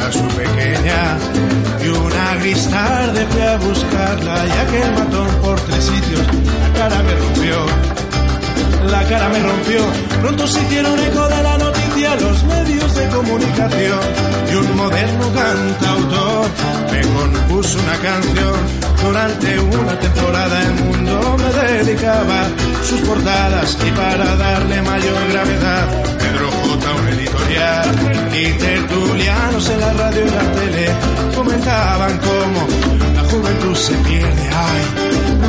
a 0.07 0.13
su 0.13 0.27
pequeña. 0.37 1.19
Y 1.83 1.89
una 1.89 2.35
gris 2.41 2.69
tarde 2.69 3.27
fui 3.31 3.41
a 3.41 3.57
buscarla 3.57 4.47
y 4.47 4.51
aquel 4.51 4.93
matón 4.93 5.29
por 5.43 5.59
tres 5.61 5.85
sitios 5.85 6.27
la 6.63 6.79
cara 6.79 7.03
me 7.03 7.15
rompió. 7.15 7.57
La 8.91 9.03
cara 9.09 9.29
me 9.31 9.41
rompió, 9.41 9.81
pronto 10.21 10.47
se 10.47 10.61
hicieron 10.61 10.99
eco 10.99 11.29
de 11.29 11.43
la 11.43 11.59
noticia 11.59 11.88
los 12.01 12.45
medios 12.45 12.95
de 12.95 13.09
comunicación 13.09 14.01
y 14.51 14.55
un 14.55 14.77
moderno 14.77 15.33
cantautor 15.33 16.49
me 16.93 17.01
compuso 17.01 17.79
una 17.81 17.99
canción. 17.99 18.55
Durante 19.03 19.61
una 19.61 19.99
temporada 19.99 20.63
el 20.63 20.75
mundo 20.75 21.37
me 21.39 21.73
dedicaba 21.73 22.47
sus 22.85 23.01
portadas 23.01 23.77
y 23.85 23.91
para 23.91 24.37
darle 24.37 24.83
mayor 24.83 25.29
gravedad 25.33 25.89
Pedro 26.19 26.51
J. 26.51 26.95
un 26.95 27.09
editorial 27.09 28.33
y 28.33 28.53
tertulianos 28.59 29.71
en 29.71 29.81
la 29.81 29.93
radio 29.93 30.25
y 30.25 30.31
la 30.31 30.53
tele 30.53 30.89
comentaban 31.35 32.19
cómo 32.19 32.67
la 33.15 33.23
juventud 33.25 33.75
se 33.75 33.95
pierde, 33.95 34.51
ay, 34.55 35.08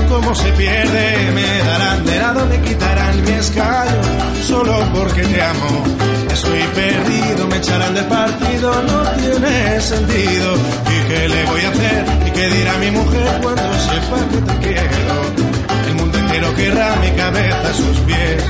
cómo 0.10 0.36
se 0.36 0.52
pierde, 0.54 1.32
me 1.34 1.64
darán 1.64 2.06
de 2.06 2.20
lado, 2.20 2.46
me 2.48 2.62
quitarán 2.62 3.24
mi 3.24 3.32
escaño, 3.32 4.02
solo 4.48 4.80
porque 4.94 5.24
te 5.24 5.42
amo. 5.42 5.84
Estoy 6.32 6.62
perdido, 6.76 7.48
me 7.48 7.58
echarán 7.58 7.94
del 7.94 8.06
partido, 8.06 8.84
no 8.84 9.04
tiene 9.22 9.82
sentido. 9.82 10.56
¿Y 10.56 11.08
qué 11.10 11.30
le 11.30 11.46
voy 11.46 11.62
a 11.62 11.70
hacer? 11.70 12.06
¿Y 12.28 12.32
qué 12.32 12.50
dirá 12.50 12.78
mi 12.78 12.92
mujer 12.92 13.40
cuando 13.42 13.74
sepa 13.90 14.18
que 14.32 14.38
te 14.38 14.68
quiero? 14.68 15.16
El 15.88 15.96
mundo 15.96 16.18
entero 16.18 16.56
querrá 16.56 16.96
mi 16.98 17.12
cabeza 17.12 17.70
a 17.70 17.74
sus 17.74 17.98
pies, 18.00 18.44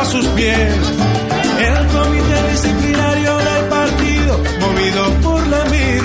a 0.00 0.04
sus 0.06 0.26
pies. 0.28 0.74
El 1.58 1.86
comité 1.86 2.50
disciplinario 2.50 3.36
del 3.38 3.64
partido, 3.68 4.40
movido 4.60 5.04
por 5.22 5.31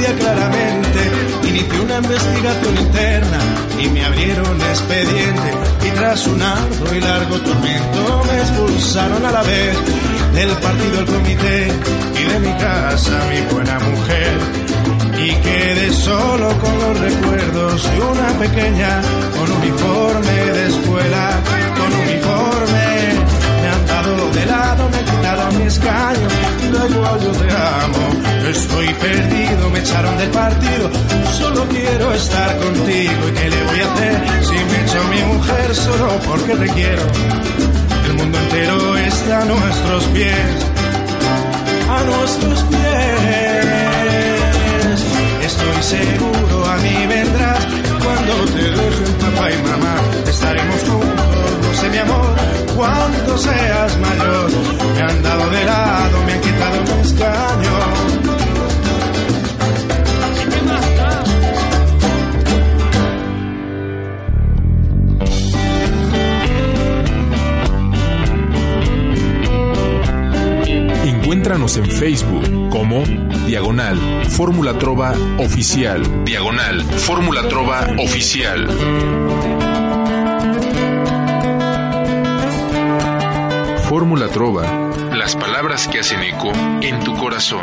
claramente, 0.05 1.11
inició 1.47 1.83
una 1.83 1.97
investigación 1.97 2.77
interna 2.77 3.39
y 3.79 3.87
me 3.89 4.05
abrieron 4.05 4.61
expediente. 4.61 5.51
Y 5.85 5.91
tras 5.91 6.27
un 6.27 6.41
arduo 6.41 6.93
y 6.95 7.01
largo 7.01 7.39
tormento 7.41 8.23
me 8.27 8.39
expulsaron 8.39 9.25
a 9.25 9.31
la 9.31 9.43
vez 9.43 9.77
del 10.33 10.49
partido 10.57 10.99
el 10.99 11.05
comité 11.05 11.67
y 12.19 12.23
de 12.31 12.39
mi 12.39 12.53
casa 12.53 13.27
mi 13.29 13.41
buena 13.53 13.79
mujer. 13.79 14.39
Y 15.19 15.31
quedé 15.41 15.91
solo 15.91 16.49
con 16.59 16.79
los 16.79 16.99
recuerdos 16.99 17.83
de 17.91 18.01
una 18.01 18.27
pequeña 18.39 19.01
con 19.35 19.51
uniforme 19.51 20.31
de 20.31 20.67
escuela, 20.67 21.41
de 24.33 24.45
lado, 24.45 24.89
me 24.89 24.97
han 24.97 25.05
quitado 25.05 25.51
mi 25.51 25.65
escaño, 25.65 26.27
igual 26.89 27.19
yo 27.21 27.31
te 27.31 27.47
amo, 27.53 28.49
estoy 28.49 28.87
perdido, 28.93 29.69
me 29.69 29.79
echaron 29.79 30.17
del 30.17 30.29
partido, 30.29 30.89
solo 31.37 31.65
quiero 31.69 32.13
estar 32.13 32.57
contigo. 32.57 33.29
Y 33.29 33.31
qué 33.31 33.49
le 33.49 33.63
voy 33.63 33.79
a 33.79 33.93
hacer 33.93 34.21
si 34.43 34.53
me 34.53 34.81
echo 34.83 34.99
a 35.01 35.07
mi 35.07 35.21
mujer 35.33 35.75
solo 35.75 36.07
porque 36.27 36.55
te 36.55 36.67
quiero, 36.73 37.03
el 38.05 38.13
mundo 38.13 38.37
entero 38.37 38.97
está 38.97 39.41
a 39.41 39.45
nuestros 39.45 40.03
pies, 40.05 40.65
a 41.89 42.03
nuestros 42.03 42.63
pies, 42.63 43.67
estoy 45.43 45.83
seguro 45.83 46.65
a 46.65 46.77
mí 46.77 47.05
vendrás. 47.07 47.65
Cuando 48.03 48.33
te 48.53 48.63
dejen 48.63 49.13
papá 49.19 49.51
y 49.51 49.57
mamá, 49.63 49.95
estaremos 50.29 50.81
juntos, 50.87 51.26
sé 51.77 51.89
mi 51.89 51.97
amor, 51.97 52.35
cuando 52.75 53.37
seas 53.37 53.97
mayor. 53.99 54.51
Me 54.95 55.01
han 55.01 55.21
dado 55.21 55.49
de 55.49 55.63
lado, 55.63 56.23
me 56.25 56.33
han 56.33 56.41
quitado 56.41 56.81
mi 56.81 57.01
escaño. 57.01 57.71
Encuéntranos 71.05 71.77
en 71.77 71.85
Facebook 71.85 72.69
como 72.69 73.03
Diagonal 73.45 73.97
Fórmula 74.29 74.77
Trova 74.79 75.13
Oficial. 75.37 76.01
Diagonal 76.25 76.81
Fórmula 76.83 77.47
Trova 77.47 77.87
Oficial. 77.99 78.67
Fórmula 83.87 84.27
Trova. 84.27 84.91
Las 85.15 85.37
palabras 85.37 85.87
que 85.87 85.99
hacen 85.99 86.21
eco 86.21 86.51
en 86.81 87.01
tu 87.05 87.15
corazón. 87.15 87.61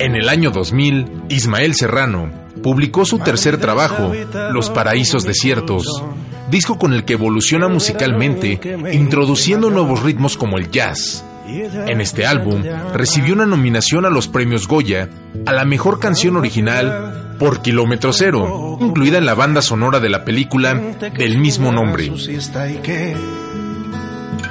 En 0.00 0.16
el 0.16 0.28
año 0.28 0.50
2000, 0.50 1.06
Ismael 1.28 1.76
Serrano 1.76 2.32
publicó 2.64 3.04
su 3.04 3.20
tercer 3.20 3.58
trabajo, 3.60 4.10
Los 4.50 4.70
Paraísos 4.70 5.22
Desiertos, 5.22 6.02
disco 6.50 6.78
con 6.78 6.92
el 6.92 7.04
que 7.04 7.14
evoluciona 7.14 7.68
musicalmente, 7.68 8.60
introduciendo 8.92 9.70
nuevos 9.70 10.02
ritmos 10.02 10.36
como 10.36 10.58
el 10.58 10.70
jazz. 10.70 11.24
En 11.46 12.00
este 12.00 12.26
álbum 12.26 12.62
recibió 12.92 13.34
una 13.34 13.46
nominación 13.46 14.04
a 14.04 14.10
los 14.10 14.28
premios 14.28 14.68
Goya 14.68 15.08
a 15.46 15.52
la 15.52 15.64
mejor 15.64 15.98
canción 15.98 16.36
original 16.36 17.36
por 17.38 17.62
Kilómetro 17.62 18.12
Cero, 18.12 18.76
incluida 18.80 19.18
en 19.18 19.26
la 19.26 19.34
banda 19.34 19.62
sonora 19.62 20.00
de 20.00 20.08
la 20.08 20.24
película 20.24 20.74
del 20.74 21.38
mismo 21.38 21.72
nombre. 21.72 22.12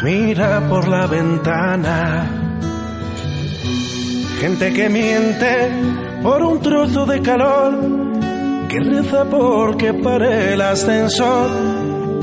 Mira 0.04 0.68
por 0.70 0.88
la 0.88 1.08
ventana. 1.08 2.48
Gente 4.40 4.72
que 4.72 4.90
miente 4.90 5.70
por 6.22 6.42
un 6.44 6.62
trozo 6.62 7.06
de 7.06 7.22
calor, 7.22 7.74
que 8.70 8.80
reza 8.80 9.26
porque 9.26 9.94
pare 9.94 10.54
el 10.54 10.62
ascensor, 10.62 11.50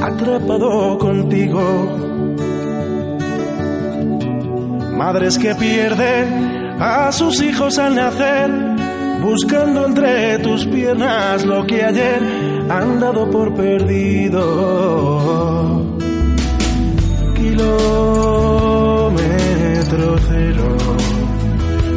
atrapado 0.07 0.99
contigo. 0.99 1.63
Madres 4.97 5.39
que 5.39 5.55
pierden 5.55 6.77
a 6.81 7.11
sus 7.13 7.41
hijos 7.43 7.79
al 7.79 7.95
nacer, 7.95 8.51
buscando 9.23 9.87
entre 9.87 10.39
tus 10.41 10.67
piernas 10.67 11.47
lo 11.47 11.65
que 11.67 11.85
ayer 11.85 12.21
han 12.69 13.01
dado 13.01 13.31
por 13.31 13.55
perdido. 13.55 14.43
Kilómetro 17.35 17.79
cero 20.29 20.77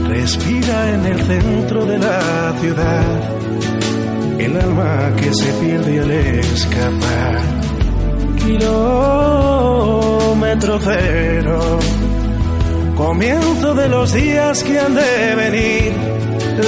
respira 0.07 0.93
en 0.93 1.05
el 1.05 1.21
centro 1.23 1.85
de 1.85 1.97
la 1.99 2.53
ciudad, 2.59 3.21
el 4.39 4.57
alma 4.57 5.11
que 5.17 5.33
se 5.33 5.51
pierde 5.59 5.99
al 5.99 6.11
escapar. 6.11 7.56
Kilómetro 8.47 8.79
cero, 10.81 11.79
comienzo 12.95 13.73
de 13.75 13.89
los 13.89 14.13
días 14.13 14.63
que 14.63 14.79
han 14.79 14.95
de 14.95 15.35
venir, 15.35 15.91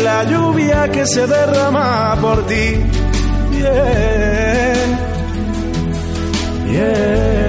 la 0.04 0.26
lluvia 0.26 0.92
que 0.92 1.06
se 1.06 1.26
derrama 1.26 2.18
por 2.20 2.46
ti. 2.48 2.84
Yeah, 3.52 4.74
yeah, 6.68 7.49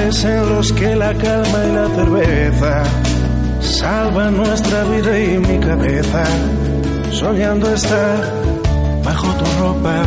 en 0.00 0.48
los 0.48 0.72
que 0.72 0.96
la 0.96 1.12
calma 1.14 1.58
y 1.68 1.72
la 1.72 1.88
cerveza 1.94 2.84
salvan 3.60 4.34
nuestra 4.34 4.84
vida 4.84 5.20
y 5.20 5.38
mi 5.38 5.58
cabeza, 5.58 6.24
soñando 7.12 7.70
estar 7.74 8.18
bajo 9.04 9.28
tu 9.34 9.44
ropa. 9.60 10.02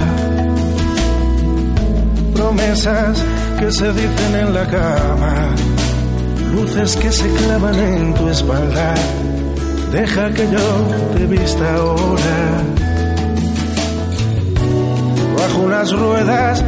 Promesas 2.33 3.23
que 3.59 3.71
se 3.71 3.93
dicen 3.93 4.35
en 4.35 4.53
la 4.53 4.65
cama, 4.65 5.35
luces 6.53 6.95
que 6.95 7.11
se 7.11 7.29
clavan 7.29 7.75
en 7.75 8.13
tu 8.15 8.29
espalda. 8.29 8.95
Deja 9.91 10.29
que 10.31 10.49
yo 10.49 10.87
te 11.15 11.25
vista 11.27 11.75
ahora. 11.75 12.63
Bajo 15.37 15.59
unas 15.61 15.91
ruedas 15.91 16.63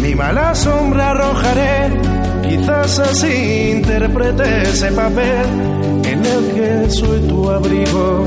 mi 0.00 0.14
mala 0.14 0.54
sombra 0.54 1.10
arrojaré. 1.10 2.09
Quizás 2.48 2.98
así 2.98 3.72
interprete 3.76 4.62
ese 4.62 4.90
papel 4.92 5.46
en 6.04 6.24
el 6.24 6.52
que 6.54 6.90
soy 6.90 7.20
tu 7.28 7.50
abrigo. 7.50 8.24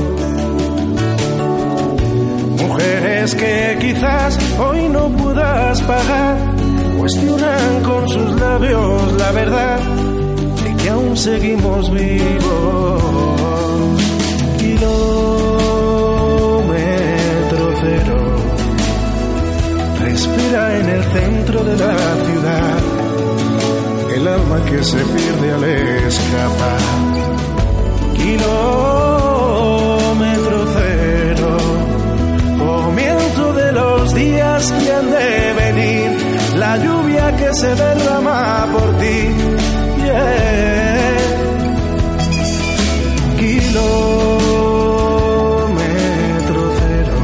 Mujeres 2.62 3.34
que 3.34 3.76
quizás 3.80 4.38
hoy 4.58 4.88
no 4.88 5.08
puedas 5.10 5.80
pagar, 5.82 6.36
cuestionan 6.98 7.82
con 7.82 8.08
sus 8.08 8.40
labios 8.40 9.12
la 9.18 9.32
verdad 9.32 9.78
de 10.64 10.76
que 10.76 10.88
aún 10.88 11.16
seguimos 11.16 11.90
vivos. 11.90 13.02
Kilómetro 14.58 15.24
cero, 17.82 18.18
respira 20.00 20.78
en 20.78 20.88
el 20.88 21.02
centro 21.04 21.64
de 21.64 21.76
la 21.76 21.96
ciudad, 22.26 22.78
el 24.24 24.28
alma 24.28 24.58
que 24.64 24.82
se 24.82 24.96
pierde 24.96 25.52
al 25.52 25.64
escapar. 25.64 26.80
Kilómetro 28.14 28.46
cero, 30.76 31.58
comienzo 32.58 33.52
de 33.52 33.72
los 33.72 34.14
días 34.14 34.72
que 34.72 34.92
han 34.92 35.10
de 35.10 35.52
venir, 35.62 36.10
la 36.56 36.78
lluvia 36.78 37.36
que 37.36 37.52
se 37.52 37.74
derrama 37.74 38.66
por 38.72 38.96
ti. 38.98 39.34
Yeah. 40.04 41.16
Kilómetro 43.40 43.82
cero, 46.78 47.16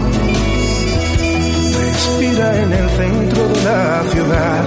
respira 1.80 2.46
en 2.62 2.72
el 2.72 2.88
centro 2.90 3.48
de 3.48 3.60
la 3.64 4.02
ciudad, 4.12 4.64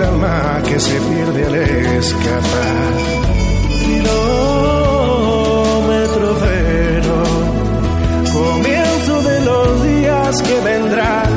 el 0.00 0.06
alma 0.06 0.62
que 0.66 0.80
se 0.80 0.98
pierde 1.00 1.46
al 1.46 1.54
escapar. 1.54 2.92
Kilómetro 3.84 4.16
cero, 6.40 7.22
comienzo 8.32 9.22
de 9.22 9.40
los 9.40 9.82
días 9.84 10.42
que 10.42 10.60
vendrán, 10.60 11.30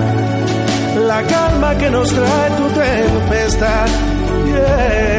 la 1.07 1.23
calma 1.23 1.77
que 1.77 1.89
nos 1.89 2.09
trae 2.09 2.51
tu 2.51 2.67
tempestad. 2.69 3.87
Yeah. 4.45 5.12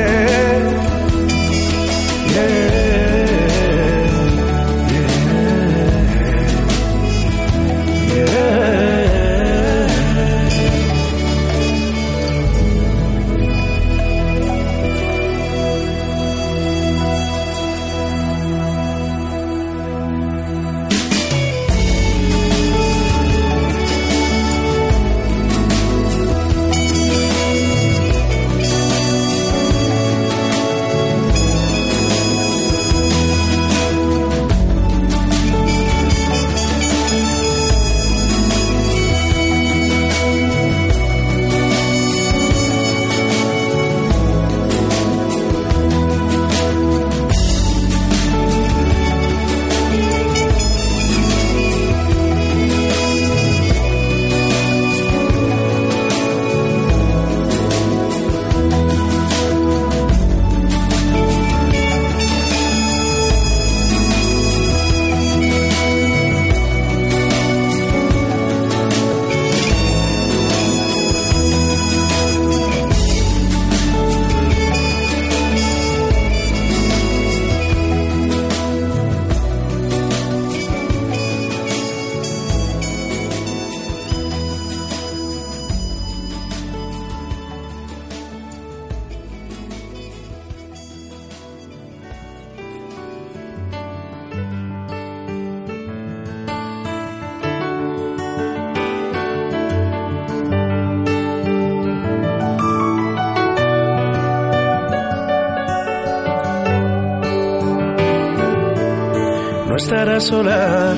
No 109.75 109.79
estarás 109.79 110.25
sola. 110.25 110.95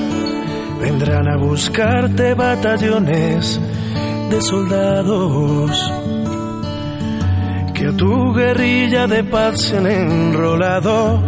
Vendrán 0.79 1.27
a 1.27 1.37
buscarte 1.37 2.35
batallones 2.35 3.59
de 4.29 4.41
soldados 4.43 5.71
que 7.73 7.87
a 7.87 7.93
tu 7.93 8.33
guerrilla 8.35 9.07
de 9.07 9.23
paz 9.23 9.61
se 9.61 9.77
han 9.77 9.87
enrolado. 9.87 11.19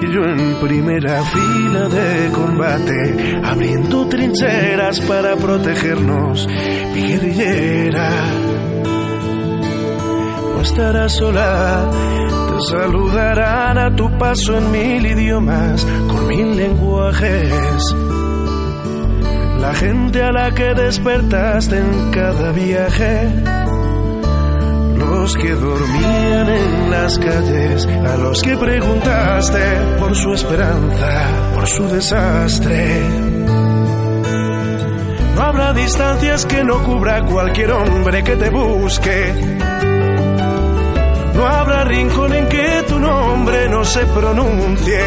Y 0.00 0.14
yo 0.14 0.24
en 0.24 0.54
primera 0.60 1.20
fila 1.24 1.88
de 1.88 2.30
combate, 2.30 3.40
abriendo 3.42 4.06
trincheras 4.06 5.00
para 5.00 5.34
protegernos, 5.34 6.46
mi 6.94 7.02
guerrillera. 7.08 8.10
No 10.54 10.62
estarás 10.62 11.12
sola, 11.12 11.90
saludarán 12.60 13.78
a 13.78 13.94
tu 13.94 14.10
paso 14.18 14.56
en 14.56 14.70
mil 14.70 15.06
idiomas, 15.06 15.86
con 16.08 16.26
mil 16.26 16.56
lenguajes. 16.56 17.94
La 19.60 19.74
gente 19.74 20.22
a 20.22 20.32
la 20.32 20.50
que 20.52 20.74
despertaste 20.74 21.78
en 21.78 22.10
cada 22.10 22.52
viaje. 22.52 23.28
Los 24.96 25.36
que 25.36 25.52
dormían 25.52 26.48
en 26.48 26.90
las 26.90 27.18
calles, 27.18 27.86
a 27.86 28.16
los 28.16 28.40
que 28.42 28.56
preguntaste 28.56 29.62
por 29.98 30.14
su 30.14 30.32
esperanza, 30.32 31.26
por 31.54 31.66
su 31.66 31.88
desastre. 31.88 33.02
No 35.34 35.42
habrá 35.42 35.72
distancias 35.72 36.46
que 36.46 36.64
no 36.64 36.82
cubra 36.82 37.24
cualquier 37.24 37.72
hombre 37.72 38.24
que 38.24 38.36
te 38.36 38.50
busque. 38.50 39.32
No 41.34 41.46
habrá 41.46 41.84
tu 41.84 42.37
nombre 43.38 43.68
no 43.68 43.84
se 43.84 44.04
pronuncie. 44.06 45.00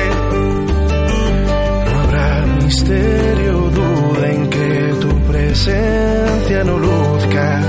No 1.86 2.00
habrá 2.00 2.46
misterio, 2.64 3.54
duda 3.80 4.32
en 4.32 4.50
que 4.50 4.94
tu 5.02 5.10
presencia 5.32 6.64
no 6.64 6.78
luzca. 6.78 7.62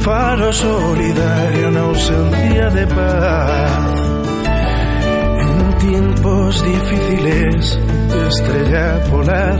Faro 0.00 0.52
solidario 0.52 1.68
en 1.68 1.76
ausencia 1.76 2.70
de 2.70 2.86
paz. 2.86 4.00
En 5.46 5.78
tiempos 5.78 6.64
difíciles, 6.64 7.80
estrella 8.28 9.04
polar. 9.10 9.58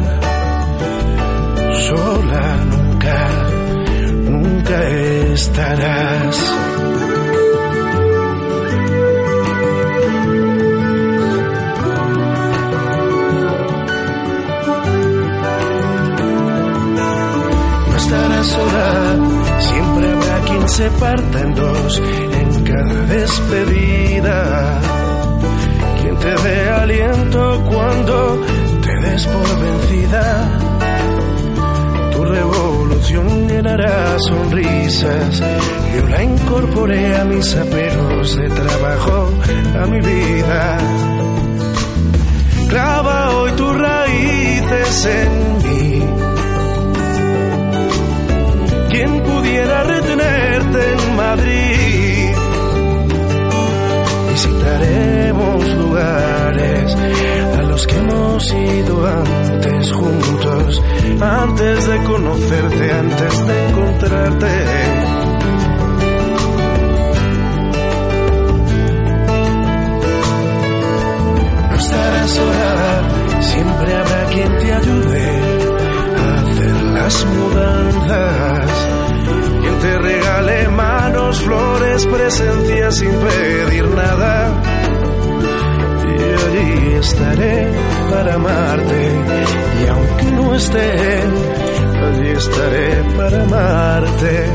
Sola 1.88 2.56
nunca, 2.70 3.18
nunca 4.30 4.88
estarás. 5.32 6.56
Sola, 18.46 19.16
siempre 19.61 20.11
habrá 20.12 20.38
quien 20.48 20.68
se 20.68 20.90
parta 20.90 21.40
en 21.40 21.54
dos 21.54 22.02
en 22.40 22.64
cada 22.64 23.00
despedida. 23.06 24.80
Quien 26.00 26.16
te 26.16 26.35
dé 26.44 26.70
aliento 26.70 27.62
cuando 27.70 28.40
te 28.85 29.00
des 29.00 29.26
por 29.26 29.48
vencida. 29.64 30.59
Tu 32.12 32.24
revolución 32.24 33.48
llenará 33.48 34.16
sonrisas. 34.18 35.42
Yo 35.94 36.09
la 36.09 36.22
incorporé 36.22 37.16
a 37.16 37.24
mis 37.24 37.54
aperos 37.54 38.37
de 38.37 38.48
trabajo, 38.48 39.30
a 39.82 39.87
mi 39.87 40.00
vida. 40.00 40.78
Clava 42.68 43.30
hoy 43.37 43.52
tus 43.52 43.78
raíces 43.78 45.06
en 45.06 45.65
mí. 49.66 49.72
¿Quién 49.72 49.72
pudiera 49.72 49.83
retenerte 49.85 50.92
en 50.92 51.16
Madrid? 51.16 52.31
Visitaremos 54.33 55.68
lugares 55.74 56.96
a 57.59 57.62
los 57.62 57.87
que 57.87 57.96
hemos 57.96 58.52
ido 58.52 59.07
antes 59.07 59.92
juntos, 59.92 60.83
antes 61.20 61.87
de 61.87 62.05
conocerte, 62.05 62.92
antes 62.92 63.46
de 63.46 63.68
encontrarte. 63.68 64.57
No 71.70 71.76
estarás 71.76 72.31
sola, 72.31 73.40
siempre 73.40 73.94
habrá 73.96 74.24
quien 74.26 74.59
te 74.59 74.72
ayude 74.72 75.40
a 76.16 76.40
hacer 76.40 76.83
las 76.83 77.26
mudanzas. 77.26 78.95
Quien 79.66 79.79
te 79.81 79.98
regale 79.98 80.68
manos, 80.68 81.42
flores, 81.42 82.07
presencia 82.07 82.90
sin 82.92 83.11
pedir 83.11 83.88
nada. 83.88 84.62
Y 86.05 86.18
allí 86.46 86.92
estaré 87.00 87.72
para 88.09 88.35
amarte. 88.35 89.11
Y 89.83 89.88
aunque 89.88 90.24
no 90.37 90.55
esté, 90.55 90.92
allí 92.07 92.29
estaré 92.29 93.05
para 93.16 93.42
amarte. 93.42 94.46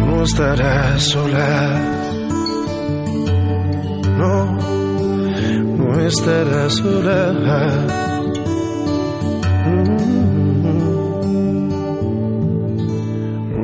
No 0.00 0.24
estarás 0.24 1.02
sola. 1.04 1.80
No, 4.18 4.58
no 5.76 6.00
estarás 6.00 6.72
sola. 6.72 7.94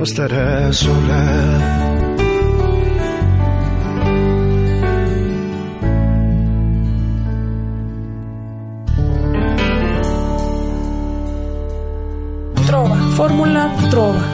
No 0.01 0.05
estarás 0.05 0.77
sola. 0.77 2.17
Trova, 12.67 12.97
fórmula 13.15 13.77
Trova. 13.91 14.25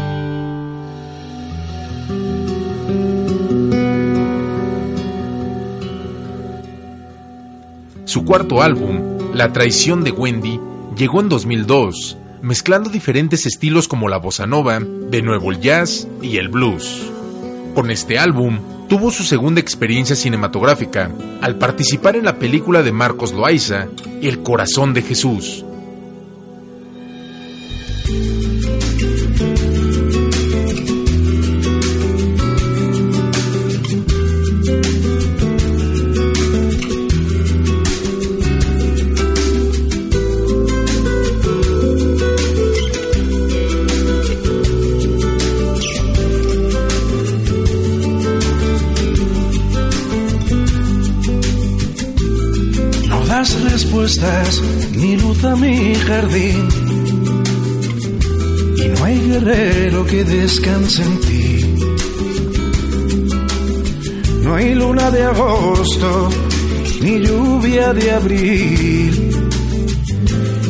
Su 8.05 8.25
cuarto 8.25 8.63
álbum, 8.63 9.35
La 9.35 9.53
traición 9.53 10.05
de 10.05 10.13
Wendy, 10.13 10.61
llegó 10.97 11.21
en 11.21 11.29
2002, 11.29 12.19
mezclando 12.43 12.89
diferentes 12.89 13.45
estilos 13.45 13.89
como 13.89 14.09
la 14.09 14.17
bossa 14.17 14.47
nova, 14.47 14.81
de 14.81 15.21
nuevo 15.23 15.51
el 15.51 15.61
jazz 15.61 16.09
y 16.23 16.39
el 16.39 16.49
blues. 16.49 17.11
Con 17.75 17.91
este 17.91 18.19
álbum, 18.19 18.61
tuvo 18.89 19.11
su 19.11 19.25
segunda 19.25 19.61
experiencia 19.61 20.17
cinematográfica 20.17 21.11
al 21.43 21.57
participar 21.57 22.17
en 22.17 22.25
la 22.25 22.39
película 22.39 22.83
de 22.83 22.93
Marcos 22.93 23.33
Loaiza, 23.33 23.89
El 24.23 24.43
corazón 24.43 24.95
de 24.95 25.03
Jesús. 25.03 25.66
Respuestas 54.17 54.63
ni 54.93 55.17
luz 55.17 55.45
a 55.45 55.57
mi 55.57 55.95
jardín. 55.95 56.69
Y 58.77 58.89
no 58.89 59.05
hay 59.05 59.21
guerrero 59.21 60.07
que 60.07 60.25
descanse 60.25 61.03
en 61.03 61.21
ti. 61.21 61.75
No 64.43 64.55
hay 64.55 64.75
luna 64.75 65.11
de 65.11 65.23
agosto 65.25 66.31
ni 67.03 67.19
lluvia 67.19 67.93
de 67.93 68.11
abril 68.13 69.31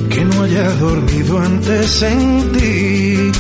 que 0.09 0.25
no 0.25 0.43
haya 0.43 0.71
dormido 0.77 1.39
antes 1.39 2.03
en 2.03 2.53
ti. 2.53 3.31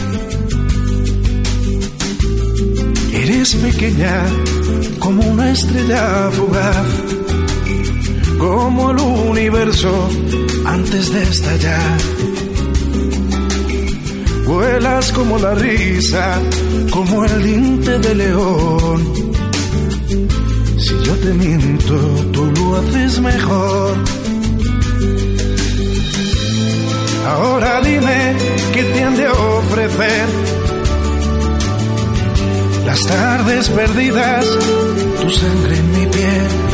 Eres 3.14 3.54
pequeña 3.54 4.22
como 5.00 5.22
una 5.22 5.50
estrella 5.50 6.30
fugaz 6.32 7.05
como 8.46 8.90
el 8.92 8.98
universo 9.30 9.92
antes 10.66 11.12
de 11.12 11.22
estallar. 11.22 11.98
Vuelas 14.46 15.12
como 15.12 15.38
la 15.38 15.54
risa, 15.54 16.40
como 16.90 17.24
el 17.24 17.42
diente 17.42 17.98
de 17.98 18.14
león. 18.14 18.98
Si 20.78 20.94
yo 21.06 21.14
te 21.24 21.32
miento, 21.34 21.96
tú 22.32 22.44
lo 22.56 22.76
haces 22.76 23.20
mejor. 23.20 23.96
Ahora 27.28 27.80
dime 27.80 28.36
qué 28.74 28.82
te 28.84 29.02
han 29.02 29.16
de 29.16 29.28
ofrecer. 29.28 30.26
Las 32.86 33.00
tardes 33.06 33.68
perdidas, 33.70 34.46
tu 35.20 35.30
sangre 35.30 35.76
en 35.76 35.90
mi 35.98 36.06
piel 36.06 36.65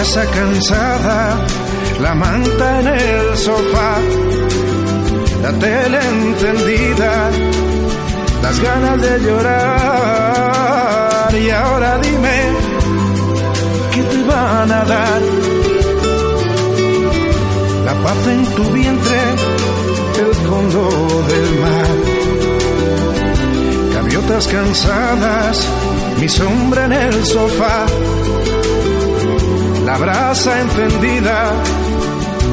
casa 0.00 0.24
cansada, 0.30 1.20
la 2.00 2.14
manta 2.14 2.80
en 2.80 2.86
el 2.86 3.36
sofá, 3.36 3.98
la 5.42 5.52
tele 5.58 5.98
encendida, 6.14 7.30
las 8.42 8.60
ganas 8.60 9.02
de 9.02 9.18
llorar. 9.26 9.68
Y 11.34 11.50
ahora 11.50 11.98
dime, 11.98 12.36
¿qué 13.92 14.02
te 14.02 14.22
van 14.22 14.72
a 14.72 14.84
dar? 14.86 15.20
La 17.84 17.94
paz 18.02 18.26
en 18.26 18.42
tu 18.56 18.64
vientre, 18.70 19.20
el 20.24 20.34
fondo 20.48 20.82
del 21.30 21.48
mar. 21.64 21.90
Gaviotas 23.96 24.48
cansadas, 24.48 25.68
mi 26.18 26.28
sombra 26.28 26.86
en 26.86 26.92
el 26.92 27.26
sofá 27.26 27.84
la 29.90 29.98
brasa 29.98 30.60
encendida, 30.60 31.52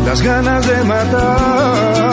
las 0.05 0.21
ganas 0.23 0.67
de 0.67 0.83
matar. 0.85 2.06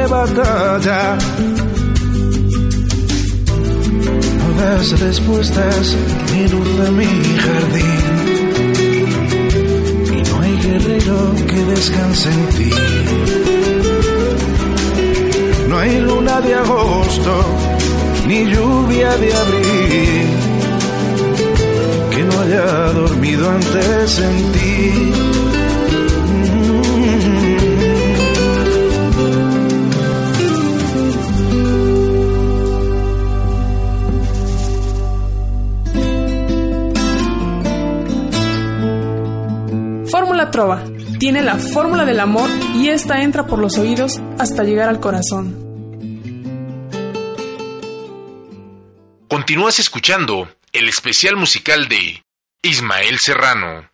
De 0.00 0.06
batalla. 0.06 1.18
las 4.60 5.00
respuestas, 5.00 5.96
luz 6.52 6.68
de 6.80 6.90
mi 6.98 7.12
jardín. 7.44 8.14
Y 10.16 10.22
no 10.28 10.40
hay 10.40 10.54
guerrero 10.66 11.18
que 11.50 11.60
descanse 11.74 12.28
en 12.30 12.46
ti. 12.56 12.70
No 15.68 15.78
hay 15.78 16.00
luna 16.00 16.40
de 16.40 16.54
agosto, 16.54 17.34
ni 18.26 18.44
lluvia 18.52 19.10
de 19.22 19.28
abril, 19.42 20.26
que 22.12 22.22
no 22.28 22.40
haya 22.42 22.66
dormido 22.92 23.50
antes 23.50 24.18
en 24.18 24.52
ti. 24.52 25.29
Trova. 40.50 40.82
Tiene 41.18 41.42
la 41.42 41.56
fórmula 41.56 42.04
del 42.04 42.20
amor 42.20 42.48
y 42.74 42.88
esta 42.88 43.22
entra 43.22 43.46
por 43.46 43.58
los 43.58 43.78
oídos 43.78 44.20
hasta 44.38 44.64
llegar 44.64 44.88
al 44.88 45.00
corazón. 45.00 45.70
Continúas 49.28 49.78
escuchando 49.78 50.48
el 50.72 50.88
especial 50.88 51.36
musical 51.36 51.88
de 51.88 52.22
Ismael 52.62 53.18
Serrano. 53.18 53.88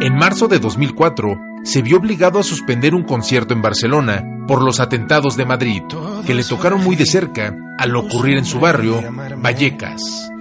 En 0.00 0.16
marzo 0.16 0.48
de 0.48 0.58
2004, 0.58 1.38
se 1.62 1.82
vio 1.82 1.98
obligado 1.98 2.40
a 2.40 2.42
suspender 2.42 2.94
un 2.94 3.04
concierto 3.04 3.54
en 3.54 3.62
Barcelona 3.62 4.24
por 4.48 4.62
los 4.62 4.80
atentados 4.80 5.36
de 5.36 5.46
Madrid, 5.46 5.82
que 6.26 6.34
le 6.34 6.42
tocaron 6.42 6.82
muy 6.82 6.96
de 6.96 7.06
cerca 7.06 7.54
al 7.78 7.94
ocurrir 7.94 8.38
en 8.38 8.44
su 8.44 8.58
barrio, 8.58 9.00
Vallecas. 9.36 10.31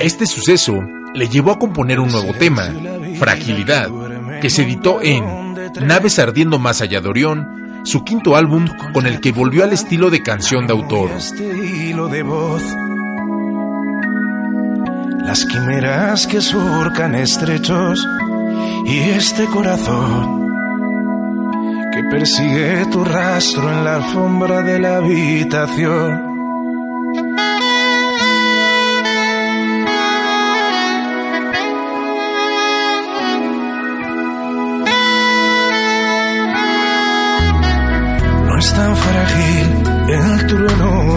Este 0.00 0.26
suceso 0.26 0.80
le 1.14 1.28
llevó 1.28 1.52
a 1.52 1.58
componer 1.58 2.00
un 2.00 2.10
nuevo 2.10 2.32
tema, 2.34 2.72
Fragilidad, 3.18 3.88
que 4.40 4.50
se 4.50 4.62
editó 4.62 5.00
en 5.00 5.24
Naves 5.80 6.18
Ardiendo 6.18 6.58
Más 6.58 6.80
Allá 6.80 7.00
de 7.00 7.08
Orión, 7.08 7.82
su 7.84 8.02
quinto 8.02 8.36
álbum 8.36 8.66
con 8.92 9.06
el 9.06 9.20
que 9.20 9.32
volvió 9.32 9.64
al 9.64 9.72
estilo 9.72 10.10
de 10.10 10.22
canción 10.22 10.66
de 10.66 10.72
autor. 10.72 11.10
Las 15.24 15.44
quimeras 15.46 16.26
que 16.26 16.40
surcan 16.40 17.14
estrechos 17.14 18.06
y 18.86 18.98
este 18.98 19.46
corazón 19.46 20.44
que 21.92 22.02
persigue 22.10 22.86
tu 22.90 23.04
rastro 23.04 23.70
en 23.70 23.84
la 23.84 23.96
alfombra 23.96 24.62
de 24.62 24.80
la 24.80 24.96
habitación. 24.96 26.33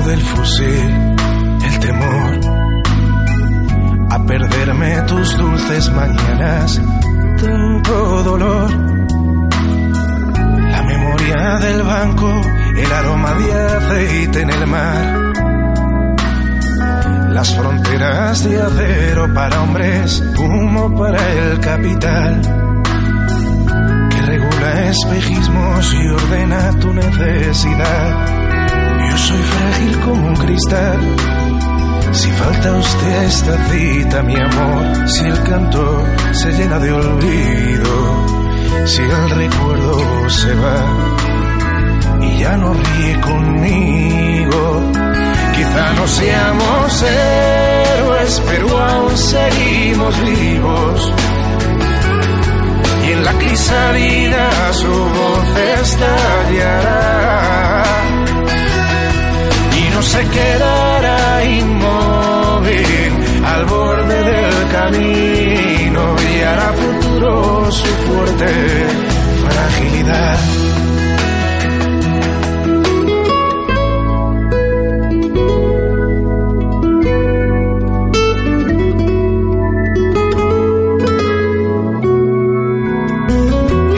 Del 0.07 0.21
fusil, 0.21 1.15
el 1.63 1.79
temor 1.79 2.39
a 4.09 4.25
perderme 4.25 5.01
tus 5.01 5.37
dulces 5.37 5.91
mañanas, 5.91 6.81
tanto 7.39 8.23
dolor 8.23 8.87
del 11.59 11.83
banco, 11.83 12.41
el 12.75 12.91
aroma 12.91 13.33
de 13.33 13.53
aceite 13.53 14.41
en 14.41 14.49
el 14.49 14.67
mar. 14.67 15.33
Las 17.31 17.55
fronteras 17.55 18.43
de 18.43 18.61
acero 18.61 19.33
para 19.33 19.61
hombres, 19.61 20.23
humo 20.37 20.95
para 20.97 21.31
el 21.33 21.59
capital. 21.59 22.41
Que 24.09 24.21
regula 24.21 24.89
espejismos 24.89 25.93
y 25.93 26.07
ordena 26.07 26.79
tu 26.79 26.93
necesidad. 26.93 28.36
Soy 29.17 29.43
frágil 29.53 29.99
como 29.99 30.27
un 30.27 30.35
cristal. 30.35 30.99
Si 32.13 32.31
falta 32.31 32.73
usted 32.73 33.23
esta 33.23 33.69
cita, 33.69 34.23
mi 34.23 34.35
amor, 34.35 35.09
si 35.09 35.25
el 35.25 35.43
canto 35.43 36.03
se 36.31 36.51
llena 36.53 36.79
de 36.79 36.91
olvido 36.91 38.37
si 38.87 39.01
el 39.01 39.29
recuerdo 39.31 40.29
se 40.29 40.53
va 40.55 40.85
y 42.21 42.37
ya 42.39 42.55
no 42.57 42.73
ríe 42.73 43.21
conmigo. 43.21 44.81
Quizá 45.53 45.93
no 45.93 46.07
seamos 46.07 47.03
héroes, 47.03 48.41
pero 48.47 48.79
aún 48.79 49.15
seguimos 49.17 50.19
vivos. 50.21 51.13
Y 53.05 53.11
en 53.11 53.25
la 53.25 53.33
crisálida 53.33 54.73
su 54.73 54.87
voz 54.87 55.57
estallará 55.81 57.86
no 59.97 60.03
se 60.03 60.23
quedará 60.29 61.43
inmóvil 61.43 63.13
al 63.51 63.65
borde 63.65 64.17
del 64.31 64.57
camino 64.77 66.01
y 66.29 66.41
hará 66.49 66.69
su 67.71 67.91
fuerte 68.05 68.49
fragilidad. 69.43 70.39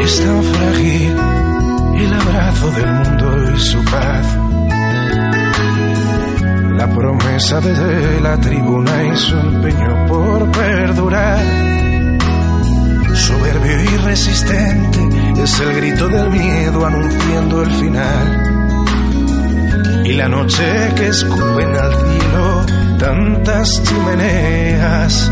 Es 0.05 0.23
tan 0.23 0.43
frágil 0.43 1.15
el 2.03 2.13
abrazo 2.13 2.71
del 2.71 2.85
mundo 2.85 3.08
promesa 6.99 7.61
de 7.61 8.19
la 8.19 8.37
tribuna 8.37 9.03
y 9.05 9.15
su 9.15 9.37
empeño 9.37 10.05
por 10.07 10.51
perdurar. 10.51 11.39
Soberbio 13.13 13.83
y 13.83 13.97
resistente, 14.03 14.99
es 15.41 15.59
el 15.61 15.75
grito 15.77 16.09
del 16.09 16.29
miedo 16.29 16.85
anunciando 16.85 17.63
el 17.63 17.71
final. 17.71 18.27
Y 20.07 20.13
la 20.13 20.27
noche 20.27 20.91
que 20.97 21.07
escupen 21.07 21.73
al 21.73 21.93
cielo 21.93 22.65
tantas 22.97 23.81
chimeneas, 23.83 25.31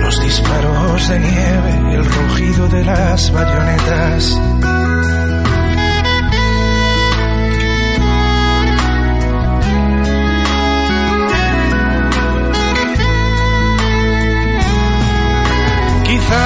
los 0.00 0.22
disparos 0.22 1.08
de 1.10 1.18
nieve, 1.20 1.96
el 1.96 2.04
rugido 2.06 2.68
de 2.68 2.82
las 2.82 3.30
bayonetas 3.30 4.40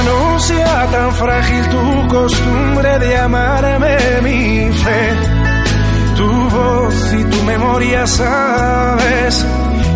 no 0.05 0.39
sea 0.39 0.87
tan 0.91 1.13
frágil 1.13 1.69
tu 1.69 2.09
costumbre 2.09 2.99
de 2.99 3.17
amarme, 3.17 3.97
mi 4.23 4.73
fe. 4.73 5.03
Tu 6.17 6.31
voz 6.57 7.15
y 7.21 7.25
tu 7.25 7.43
memoria 7.45 8.07
sabes, 8.07 9.47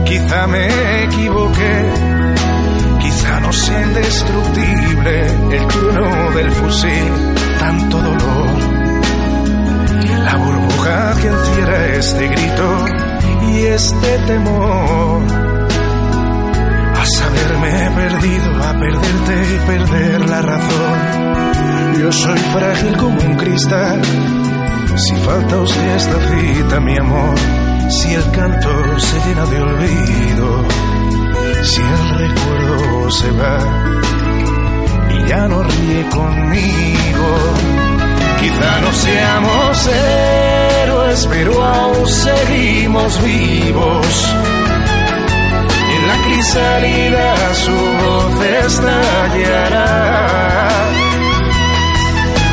quizá 0.05 0.47
me 0.47 1.05
equivoqué. 1.05 1.77
Quizá 3.01 3.41
no 3.41 3.53
sea 3.53 3.83
indestructible 3.83 5.27
el 5.57 5.67
trueno 5.69 6.31
del 6.37 6.51
fusil, 6.53 7.13
tanto 7.59 7.97
dolor. 7.99 8.59
La 10.27 10.37
burbuja 10.37 11.15
que 11.21 11.29
encierra 11.29 11.87
este 11.97 12.29
grito 12.29 12.85
y 13.51 13.67
este 13.67 14.19
temor 14.27 15.42
haberme 17.43 17.91
perdido, 17.97 18.63
a 18.63 18.79
perderte 18.79 19.61
perder 19.67 20.29
la 20.29 20.43
razón. 20.43 22.01
Yo 22.01 22.13
soy 22.13 22.39
frágil 22.39 22.97
como 22.97 23.21
un 23.21 23.37
cristal. 23.37 24.03
Si 24.97 25.15
falta 25.17 25.59
usted 25.59 25.97
esta 25.97 26.19
cita, 26.29 26.81
mi 26.81 26.97
amor, 26.97 27.35
si 27.89 28.15
el 28.15 28.31
canto 28.31 28.99
se 28.99 29.29
llena 29.29 29.47
de 29.47 29.63
olvido, 29.63 30.65
si 31.63 31.81
el 31.81 32.19
recuerdo 32.19 33.11
se 33.11 33.31
va 33.33 33.59
y 35.11 35.29
ya 35.29 35.49
no 35.49 35.63
ríe 35.63 36.09
conmigo, 36.11 37.29
quizá 38.41 38.81
no 38.83 38.93
seamos 38.93 39.89
héroes, 39.89 41.29
pero 41.31 41.65
aún 41.65 42.07
seguimos 42.07 43.23
vivos 43.23 44.35
la 46.07 46.17
crisálida 46.25 47.55
su 47.55 47.77
voz 48.03 48.45
estallará 48.67 49.89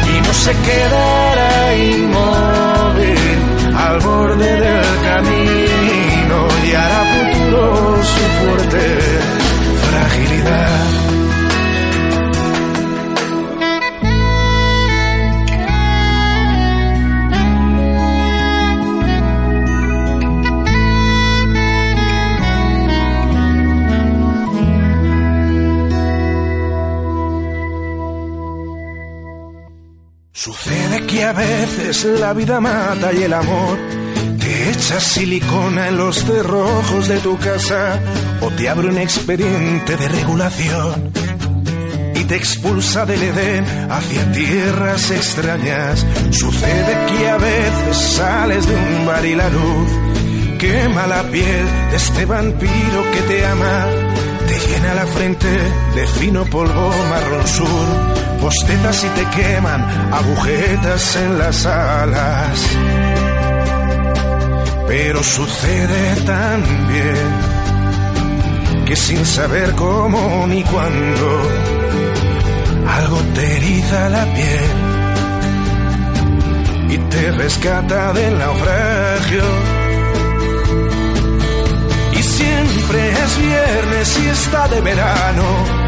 y 0.08 0.22
no 0.22 0.34
se 0.34 0.52
quedará 0.68 1.76
inmóvil 1.76 3.39
al 3.76 4.00
borde 4.00 4.52
del 4.66 5.02
camino 5.10 6.47
y 6.68 6.72
hará 6.74 7.02
futuro 7.14 8.04
su 8.04 8.24
fuerte 8.39 8.82
fragilidad. 9.89 11.18
A 31.24 31.34
veces 31.34 32.05
la 32.20 32.34
vida 32.34 32.61
mata 32.61 33.11
y 33.13 33.24
el 33.24 33.34
amor 33.34 33.78
te 34.39 34.72
echa 34.72 34.99
silicona 34.99 35.89
en 35.89 35.97
los 35.97 36.24
cerrojos 36.24 37.07
de 37.07 37.20
tu 37.20 37.38
casa 37.38 37.99
o 38.41 38.49
te 38.51 38.70
abre 38.70 38.88
un 38.88 38.97
expediente 38.97 39.97
de 39.97 40.07
regulación 40.07 41.11
y 42.15 42.24
te 42.24 42.36
expulsa 42.36 43.05
del 43.05 43.22
Edén 43.22 43.65
hacia 43.91 44.32
tierras 44.32 45.11
extrañas. 45.11 46.05
Sucede 46.32 47.05
que 47.07 47.28
a 47.28 47.38
veces 47.38 47.97
sales 47.97 48.65
de 48.65 48.76
un 48.76 49.05
bar 49.05 49.26
y 49.26 49.36
la 49.36 49.49
luz 49.49 49.89
quema 50.57 51.07
la 51.07 51.24
piel 51.24 51.65
de 51.91 51.97
este 51.97 52.26
vampiro 52.26 53.11
que 53.13 53.22
te 53.22 53.45
ama. 53.45 53.88
Te 54.47 54.59
llena 54.67 54.93
la 54.95 55.05
frente 55.05 55.47
de 55.95 56.07
fino 56.07 56.45
polvo 56.45 56.91
marrón 57.09 57.47
sur, 57.47 58.28
bostetas 58.40 59.04
y 59.04 59.08
te 59.10 59.26
queman 59.30 59.82
agujetas 60.14 61.16
en 61.16 61.38
las 61.38 61.66
alas. 61.66 62.60
Pero 64.88 65.24
sucede 65.24 66.16
también 66.26 67.50
que 68.86 68.96
sin 68.96 69.24
saber 69.26 69.76
cómo 69.76 70.48
ni 70.48 70.64
cuándo, 70.64 71.42
algo 72.88 73.18
te 73.36 73.58
eriza 73.58 74.10
la 74.10 74.26
piel 74.34 75.00
y 76.90 76.98
te 76.98 77.32
rescata 77.32 78.14
del 78.14 78.40
naufragio. 78.40 79.44
Y 82.14 82.24
siempre 82.24 83.12
es 83.12 83.38
viernes 83.38 84.20
y 84.24 84.28
está 84.28 84.68
de 84.70 84.82
verano. 84.82 85.78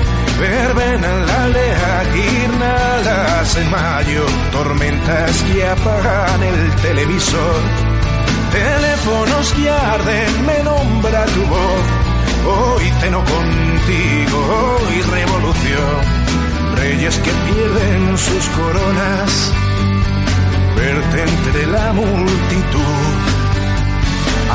Verbena 0.41 1.07
en 1.07 1.27
la 1.27 1.43
aldea, 1.43 2.03
guirnaldas 2.15 3.57
en 3.57 3.71
mayo, 3.71 4.25
tormentas 4.51 5.43
que 5.43 5.67
apagan 5.67 6.43
el 6.43 6.75
televisor, 6.77 7.61
teléfonos 8.51 9.53
que 9.53 9.69
arden, 9.69 10.45
me 10.47 10.63
nombra 10.63 11.25
tu 11.25 11.41
voz. 11.45 11.85
Hoy 12.53 12.91
ceno 13.01 13.19
contigo, 13.23 14.37
hoy 14.79 15.01
revolución 15.17 16.21
reyes 16.81 17.17
que 17.19 17.31
pierden 17.31 18.17
sus 18.17 18.45
coronas, 18.49 19.51
verte 20.75 21.23
entre 21.23 21.67
la 21.67 21.93
multitud. 21.93 23.17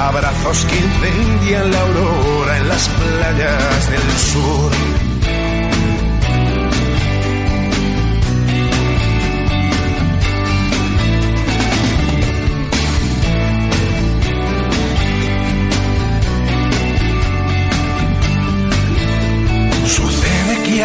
Abrazos 0.08 0.66
que 0.66 0.76
incendian 0.76 1.70
la 1.70 1.80
aurora 1.80 2.56
en 2.58 2.68
las 2.68 2.88
playas 2.88 3.90
del 3.90 4.10
sur. 4.32 5.05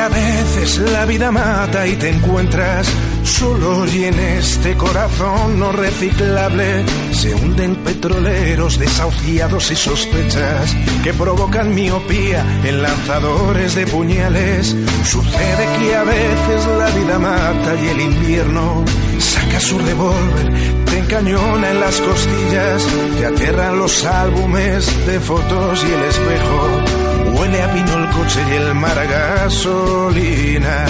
A 0.01 0.09
veces 0.09 0.79
la 0.79 1.05
vida 1.05 1.31
mata 1.31 1.85
y 1.85 1.95
te 1.95 2.09
encuentras 2.09 2.87
solo 3.23 3.85
y 3.85 4.05
en 4.05 4.19
este 4.19 4.75
corazón 4.75 5.59
no 5.59 5.71
reciclable 5.71 6.83
se 7.11 7.35
hunden 7.35 7.75
petroleros 7.75 8.79
desahuciados 8.79 9.69
y 9.69 9.75
sospechas 9.75 10.75
que 11.03 11.13
provocan 11.13 11.75
miopía 11.75 12.43
en 12.63 12.81
lanzadores 12.81 13.75
de 13.75 13.85
puñales. 13.85 14.75
Sucede 15.03 15.67
que 15.79 15.95
a 15.95 16.03
veces 16.03 16.67
la 16.79 16.89
vida 16.89 17.19
mata 17.19 17.75
y 17.75 17.87
el 17.89 18.01
invierno 18.01 18.83
saca 19.19 19.59
su 19.59 19.77
revólver, 19.77 20.83
te 20.85 20.97
encañona 20.97 21.69
en 21.69 21.79
las 21.79 22.01
costillas, 22.01 22.87
te 23.19 23.25
aterran 23.27 23.77
los 23.77 24.03
álbumes 24.03 25.05
de 25.05 25.19
fotos 25.19 25.85
y 25.87 25.93
el 25.93 26.03
espejo 26.03 27.00
Huele 27.34 27.62
a 27.62 27.68
vino 27.68 27.93
el 27.97 28.09
coche 28.09 28.39
y 28.49 28.53
el 28.53 28.76
mar 28.76 28.97
a 28.97 29.05
gasolina. 29.05 30.86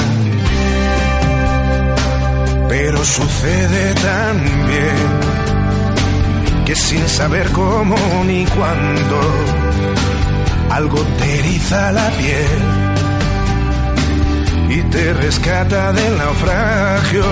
Pero 2.69 3.03
sucede 3.03 3.93
también 3.95 5.31
que 6.65 6.75
sin 6.75 7.07
saber 7.07 7.51
cómo 7.51 7.95
ni 8.25 8.45
cuándo, 8.45 9.19
algo 10.69 10.99
te 11.17 11.39
eriza 11.39 11.91
la 11.91 12.09
piel 12.11 12.61
y 14.69 14.81
te 14.83 15.13
rescata 15.13 15.91
del 15.91 16.17
naufragio. 16.17 17.25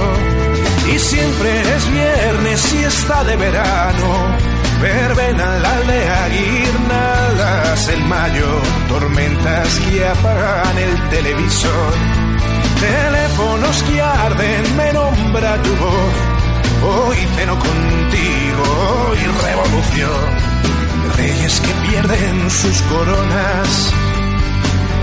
Y 0.94 1.00
siempre 1.00 1.62
es 1.76 1.92
viernes 1.92 2.74
y 2.74 2.84
está 2.84 3.24
de 3.24 3.36
verano 3.38 4.49
verbena 4.82 5.60
la 5.60 5.76
aldea, 5.76 6.30
guirnaldas 6.30 7.90
en 7.90 8.08
mayo, 8.08 8.62
tormentas 8.88 9.80
que 9.80 10.08
apagan 10.08 10.78
el 10.78 11.10
televisor, 11.10 11.94
teléfonos 12.80 13.84
que 13.84 14.02
arden, 14.02 14.78
me 14.78 14.94
nombra 14.94 15.62
tu 15.62 15.76
voz, 15.76 16.16
hoy 16.84 17.18
ceno 17.36 17.60
contigo, 17.60 18.64
hoy 19.10 19.20
revolución, 19.48 20.22
reyes 21.18 21.60
que 21.62 21.90
pierden 21.90 22.50
sus 22.50 22.82
coronas, 22.84 23.94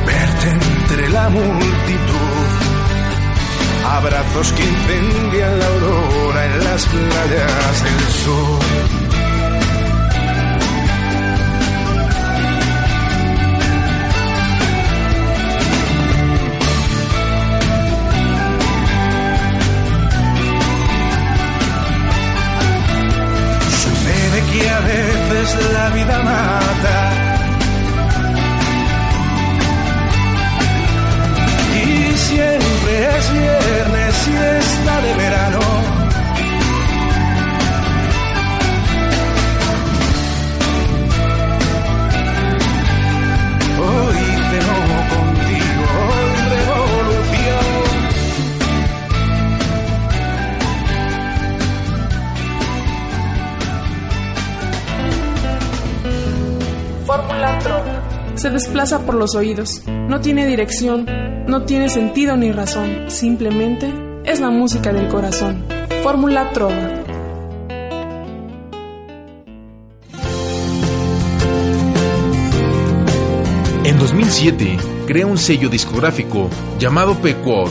verte 0.06 0.50
entre 0.50 1.08
la 1.10 1.28
multitud. 1.28 2.26
Abrazos 3.88 4.52
que 4.52 4.64
incendian 4.64 5.58
la 5.60 5.66
aurora 5.66 6.46
en 6.46 6.64
las 6.64 6.86
playas 6.86 7.84
del 7.84 8.12
sur. 8.24 8.65
La 25.88 25.94
vida 25.94 26.18
mata. 26.18 26.45
Desplaza 58.76 59.06
por 59.06 59.14
los 59.14 59.34
oídos, 59.34 59.80
no 59.86 60.20
tiene 60.20 60.46
dirección, 60.46 61.06
no 61.46 61.62
tiene 61.62 61.88
sentido 61.88 62.36
ni 62.36 62.52
razón, 62.52 63.06
simplemente 63.08 63.90
es 64.24 64.38
la 64.38 64.50
música 64.50 64.92
del 64.92 65.08
corazón. 65.08 65.64
Fórmula 66.02 66.50
Trova. 66.50 66.74
En 73.84 73.98
2007 73.98 74.76
crea 75.06 75.26
un 75.26 75.38
sello 75.38 75.70
discográfico 75.70 76.50
llamado 76.78 77.14
Pequod, 77.14 77.70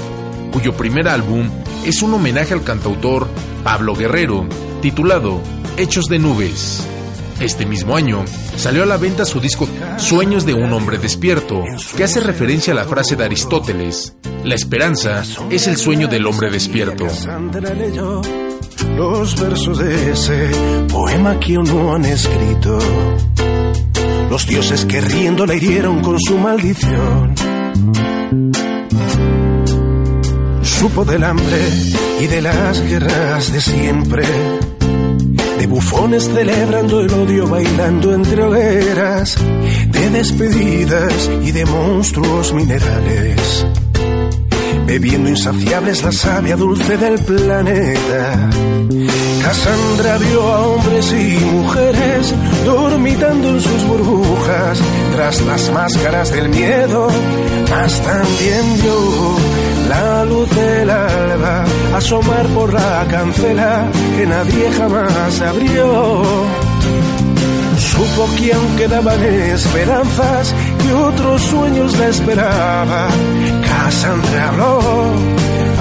cuyo 0.51 0.75
primer 0.75 1.07
álbum 1.07 1.47
es 1.85 2.01
un 2.01 2.15
homenaje 2.15 2.55
al 2.55 2.63
cantautor 2.63 3.27
Pablo 3.63 3.93
Guerrero, 3.93 4.47
titulado 4.81 5.39
Hechos 5.77 6.07
de 6.07 6.17
Nubes. 6.17 6.94
Este 7.39 7.65
mismo 7.65 7.95
año 7.95 8.23
salió 8.55 8.83
a 8.83 8.85
la 8.85 8.97
venta 8.97 9.25
su 9.25 9.39
disco 9.39 9.67
Sueños 9.97 10.45
de 10.45 10.53
un 10.53 10.71
hombre 10.73 10.97
despierto, 10.97 11.63
que 11.95 12.03
hace 12.03 12.19
referencia 12.19 12.73
a 12.73 12.75
la 12.75 12.85
frase 12.85 13.15
de 13.15 13.25
Aristóteles, 13.25 14.15
la 14.45 14.53
esperanza 14.53 15.23
es 15.49 15.67
el 15.67 15.75
sueño 15.75 16.07
del 16.07 16.27
hombre 16.27 16.51
despierto. 16.51 17.07
Los 18.95 19.41
versos 19.41 19.79
de 19.79 20.11
ese 20.11 20.51
poema 20.87 21.39
que 21.39 21.53
no 21.53 21.95
han 21.95 22.05
escrito, 22.05 22.77
los 24.29 24.45
dioses 24.45 24.85
que 24.85 25.01
riendo 25.01 25.47
la 25.47 25.55
hirieron 25.55 26.01
con 26.01 26.19
su 26.19 26.37
maldición. 26.37 27.33
Supo 30.61 31.05
del 31.05 31.23
hambre 31.23 31.57
y 32.21 32.27
de 32.27 32.41
las 32.43 32.81
guerras 32.81 33.51
de 33.51 33.61
siempre 33.61 34.23
de 35.57 35.67
bufones 35.67 36.25
celebrando 36.25 37.01
el 37.01 37.13
odio, 37.13 37.47
bailando 37.47 38.13
entre 38.13 38.43
hogueras, 38.43 39.37
de 39.87 40.09
despedidas 40.09 41.29
y 41.43 41.51
de 41.51 41.65
monstruos 41.65 42.53
minerales. 42.53 43.65
bebiendo 44.85 45.29
insaciables 45.29 46.03
la 46.03 46.11
savia 46.11 46.55
dulce 46.55 46.95
del 46.97 47.17
planeta. 47.19 48.49
Cassandra 49.41 50.17
vio 50.19 50.41
a 50.43 50.67
hombres 50.67 51.11
y 51.11 51.43
mujeres 51.45 52.33
dormitando 52.65 53.49
en 53.49 53.61
sus 53.61 53.83
burbujas 53.87 54.79
tras 55.15 55.41
las 55.41 55.71
máscaras 55.71 56.31
del 56.31 56.49
miedo, 56.49 57.07
mas 57.69 58.01
también 58.01 58.81
vio 58.81 59.54
la 59.95 60.25
luz 60.25 60.49
del 60.49 60.89
alba 60.89 61.63
asomar 61.95 62.45
por 62.47 62.73
la 62.73 63.05
cancela 63.09 63.87
que 64.15 64.25
nadie 64.25 64.71
jamás 64.77 65.41
abrió. 65.41 66.23
Supo 67.77 68.29
que 68.37 68.53
aún 68.53 68.75
quedaban 68.77 69.21
esperanzas, 69.23 70.53
que 70.81 70.93
otros 70.93 71.41
sueños 71.41 71.97
la 71.97 72.07
esperaban. 72.07 73.11
Cassandra 73.67 74.49
habló 74.49 74.79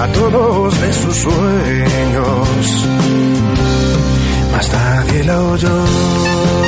a 0.03 0.07
todos 0.07 0.81
de 0.81 0.93
sus 0.93 1.15
sueños 1.15 2.85
más 4.55 4.71
nadie 4.71 5.23
la 5.23 5.41
oyó. 5.41 6.64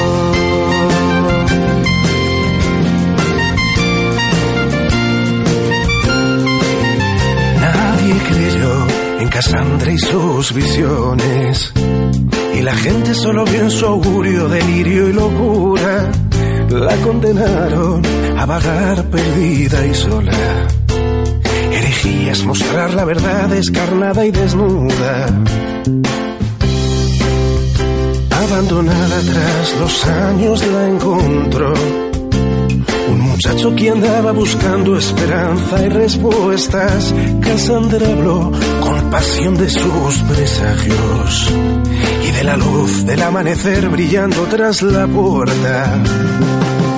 Cassandra 9.37 9.91
y 9.91 9.99
sus 9.99 10.51
visiones. 10.51 11.71
Y 12.55 12.61
la 12.63 12.75
gente 12.75 13.13
solo 13.13 13.45
vio 13.45 13.61
en 13.61 13.69
su 13.69 13.85
augurio 13.85 14.49
delirio 14.49 15.09
y 15.09 15.13
locura. 15.13 16.11
La 16.71 16.95
condenaron 16.97 18.01
a 18.35 18.45
vagar 18.47 19.03
perdida 19.11 19.85
y 19.85 19.93
sola. 19.93 20.67
Herejías 21.71 22.43
mostrar 22.45 22.95
la 22.95 23.05
verdad 23.05 23.49
descarnada 23.49 24.25
y 24.25 24.31
desnuda 24.31 25.27
abandonada 28.31 29.19
tras 29.21 29.79
los 29.79 30.05
años 30.05 30.65
la 30.65 30.87
encontró. 30.87 32.06
Un 33.09 33.19
muchacho 33.21 33.75
que 33.75 33.89
andaba 33.89 34.31
buscando 34.31 34.97
esperanza 34.97 35.85
y 35.85 35.89
respuestas. 35.89 37.13
Cassandra 37.41 38.07
habló 38.07 38.51
con 38.81 39.09
pasión 39.09 39.57
de 39.57 39.69
sus 39.69 40.17
presagios 40.23 41.53
y 42.27 42.31
de 42.31 42.43
la 42.43 42.57
luz 42.57 43.05
del 43.05 43.21
amanecer 43.21 43.87
brillando 43.89 44.43
tras 44.43 44.81
la 44.81 45.07
puerta. 45.07 46.03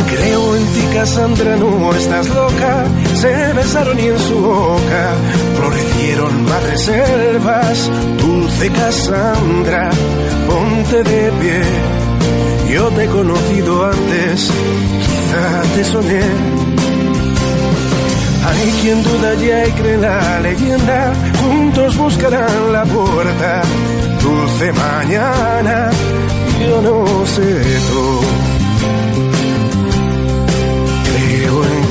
Creo 0.10 0.56
en 0.56 0.66
ti, 0.74 0.82
Cassandra, 0.94 1.56
no 1.58 1.94
estás 1.94 2.28
loca. 2.30 2.86
Se 3.14 3.54
besaron 3.54 4.00
y 4.00 4.08
en 4.08 4.20
su 4.20 4.40
boca 4.40 5.14
florecieron 5.56 6.46
madres 6.46 6.82
selvas. 6.82 7.92
Dulce 8.18 8.70
Cassandra, 8.72 9.92
ponte 10.48 11.04
de 11.04 11.32
pie. 11.34 11.89
Yo 12.74 12.88
te 12.90 13.04
he 13.04 13.08
conocido 13.08 13.86
antes, 13.86 14.52
quizá 15.06 15.62
te 15.76 15.84
soñé. 15.84 16.22
Hay 18.48 18.72
quien 18.82 19.04
duda 19.04 19.34
ya 19.36 19.68
y 19.68 19.72
cree 19.72 19.98
la 19.98 20.40
leyenda, 20.42 21.14
juntos 21.42 21.98
buscarán 21.98 22.74
la 22.74 22.86
puerta. 22.86 23.62
Dulce 24.22 24.72
mañana, 24.74 25.90
yo 26.62 26.82
no 26.82 27.26
sé 27.26 27.62
tú. 27.90 28.22
Creo 31.06 31.64
en 31.66 31.84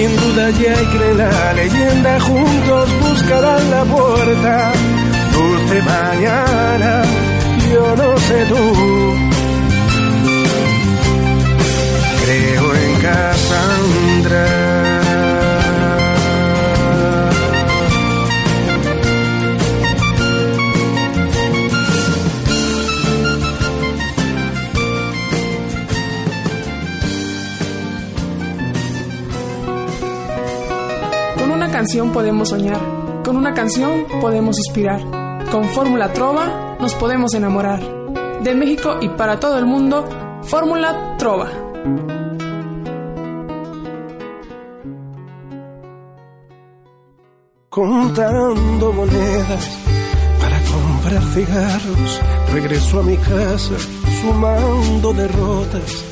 Cassandra. 0.00 0.50
ya 0.50 0.82
y 0.82 0.86
cree 0.86 1.14
la 1.14 1.52
leyenda, 1.52 2.20
juntos 2.20 2.88
buscarán 3.00 3.70
la 3.70 3.84
puerta. 3.84 4.72
Dulce 5.32 5.82
mañana, 5.82 7.02
yo 7.70 7.96
no 7.96 8.18
sé 8.18 8.44
tú. 8.46 8.64
Creo 12.24 12.74
en 12.74 12.94
Cassandra. 13.02 14.69
Canción 31.80 32.12
podemos 32.12 32.50
soñar, 32.50 32.78
con 33.24 33.38
una 33.38 33.54
canción 33.54 34.04
podemos 34.20 34.54
suspirar, 34.54 35.00
con 35.50 35.64
Fórmula 35.64 36.12
Trova 36.12 36.76
nos 36.78 36.94
podemos 36.96 37.32
enamorar. 37.32 37.80
De 38.42 38.54
México 38.54 38.98
y 39.00 39.08
para 39.08 39.40
todo 39.40 39.58
el 39.58 39.64
mundo, 39.64 40.06
Fórmula 40.42 41.16
Trova. 41.16 41.48
Contando 47.70 48.92
monedas 48.92 49.78
para 50.38 50.58
comprar 50.60 51.22
cigarros, 51.32 52.20
regreso 52.52 53.00
a 53.00 53.02
mi 53.04 53.16
casa 53.16 53.78
sumando 54.20 55.14
derrotas, 55.14 56.04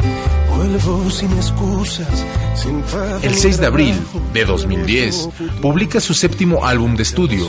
el 3.22 3.34
6 3.34 3.60
de 3.60 3.66
abril 3.66 3.94
de 4.32 4.44
2010 4.44 5.28
publica 5.62 6.00
su 6.00 6.14
séptimo 6.14 6.64
álbum 6.64 6.96
de 6.96 7.02
estudio, 7.04 7.48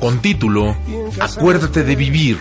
con 0.00 0.20
título 0.20 0.76
Acuérdate 1.20 1.84
de 1.84 1.96
Vivir. 1.96 2.38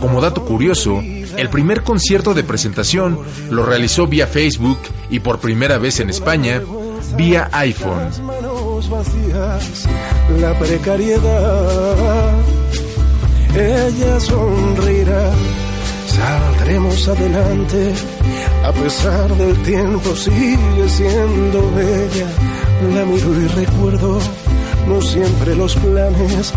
Como 0.00 0.20
dato 0.20 0.44
curioso, 0.44 1.00
el 1.00 1.48
primer 1.48 1.82
concierto 1.82 2.34
de 2.34 2.44
presentación 2.44 3.18
lo 3.50 3.64
realizó 3.64 4.06
vía 4.06 4.26
Facebook 4.26 4.78
y 5.10 5.20
por 5.20 5.38
primera 5.38 5.78
vez 5.78 6.00
en 6.00 6.10
España 6.10 6.60
vía 7.16 7.48
iPhone. 7.52 8.10
La 10.38 10.58
precariedad, 10.58 12.34
ella 13.54 14.20
sonreirá, 14.20 15.30
saldremos 16.08 17.08
adelante 17.08 17.94
a 18.66 18.72
pesar 18.72 19.28
del 19.36 19.62
tiempo 19.62 20.16
sigue 20.16 20.88
siendo 20.88 21.70
bella. 21.70 22.28
La 22.94 23.04
miro 23.04 23.32
y 23.40 23.46
recuerdo, 23.46 24.18
no 24.88 25.00
siempre 25.00 25.54
los 25.54 25.76
planes 25.76 26.52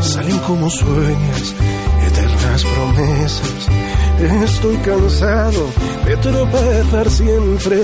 salen 0.00 0.38
como 0.40 0.68
sueñas, 0.68 1.54
eternas 2.08 2.64
promesas. 2.64 3.68
Estoy 4.44 4.76
cansado 4.78 5.66
de 6.04 6.16
tropezar 6.16 7.10
siempre, 7.10 7.82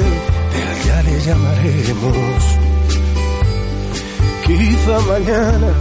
ya 0.87 1.03
le 1.05 1.21
llamaremos. 1.21 2.43
Quizá 4.45 4.99
mañana 5.07 5.73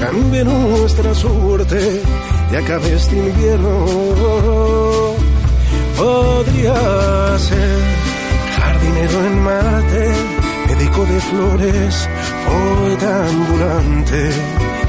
cambie 0.00 0.44
nuestra 0.44 1.14
suerte 1.14 2.02
y 2.50 2.56
acabe 2.56 2.94
este 2.94 3.16
invierno 3.16 5.05
podría 5.96 7.38
ser 7.38 7.78
jardinero 8.56 9.26
en 9.26 9.42
Marte, 9.42 10.12
médico 10.68 11.04
de 11.06 11.20
flores, 11.20 12.08
poeta 12.46 13.26
ambulante, 13.28 14.30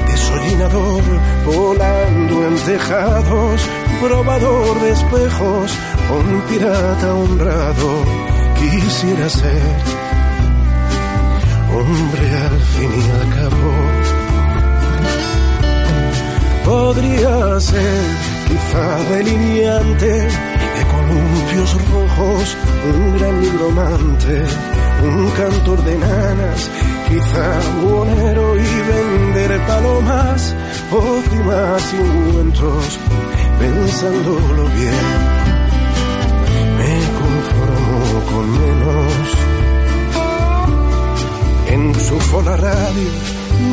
desollinador, 0.06 1.02
volando 1.46 2.46
en 2.46 2.56
tejados, 2.56 3.60
probador 4.00 4.80
de 4.80 4.90
espejos, 4.90 5.78
un 6.10 6.40
pirata 6.42 7.14
honrado, 7.14 7.90
quisiera 8.58 9.28
ser 9.28 9.98
hombre 11.74 12.26
al 12.50 12.60
fin 12.60 12.90
y 12.96 13.10
al 13.10 13.28
cabo. 13.36 13.70
Podría 16.64 17.60
ser 17.60 18.04
quizá 18.46 19.14
delineante 19.14 20.28
columpios 21.08 21.74
rojos, 21.90 22.56
un 22.94 23.18
gran 23.18 23.40
nigromante, 23.40 24.44
un 25.02 25.30
cantor 25.30 25.84
de 25.84 25.98
nanas, 25.98 26.70
quizá 27.08 27.60
buonero 27.82 28.56
y 28.56 28.68
vender 28.90 29.60
palomas, 29.66 30.54
o 30.92 31.22
más 31.44 31.82
ungüentos, 31.92 32.98
pensándolo 33.58 34.64
bien, 34.78 35.08
me 36.78 36.94
conformo 37.20 38.00
con 38.30 38.44
menos. 38.60 39.48
Enchufo 41.70 42.42
la 42.42 42.56
radio, 42.56 43.10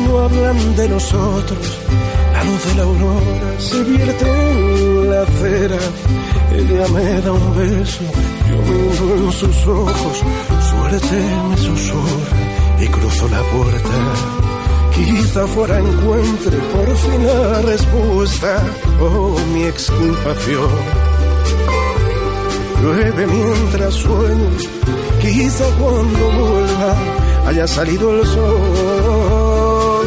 no 0.06 0.18
hablan 0.18 0.76
de 0.76 0.88
nosotros. 0.88 1.78
La 2.32 2.44
luz 2.44 2.66
de 2.66 2.74
la 2.74 2.82
aurora 2.82 3.50
se 3.58 3.82
vierte 3.84 4.50
en 4.50 4.95
la. 5.24 5.78
Ella 6.52 6.88
me 6.88 7.20
da 7.20 7.32
un 7.32 7.56
beso, 7.56 8.04
yo 8.48 8.56
miro 8.68 9.16
en 9.16 9.32
sus 9.32 9.66
ojos. 9.66 10.22
Suerte 10.70 11.16
me 11.48 11.56
susurra 11.56 12.38
y 12.80 12.86
cruzo 12.88 13.28
la 13.28 13.42
puerta. 13.42 13.98
Quizá 14.94 15.46
fuera 15.46 15.78
encuentre 15.78 16.56
por 16.72 16.96
fin 16.96 17.26
la 17.26 17.62
respuesta 17.62 18.62
oh 19.00 19.36
mi 19.52 19.64
exculpación. 19.64 20.70
Llueve 22.82 23.26
mientras 23.26 23.94
sueño, 23.94 24.50
quizá 25.20 25.64
cuando 25.78 26.30
vuelva 26.30 26.94
haya 27.46 27.66
salido 27.66 28.18
el 28.18 28.26
sol. 28.26 30.06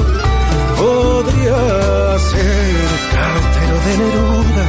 Podría 0.78 2.20
ser 2.20 2.76
cartero 3.14 3.78
de 3.86 3.98
Neruda, 3.98 4.66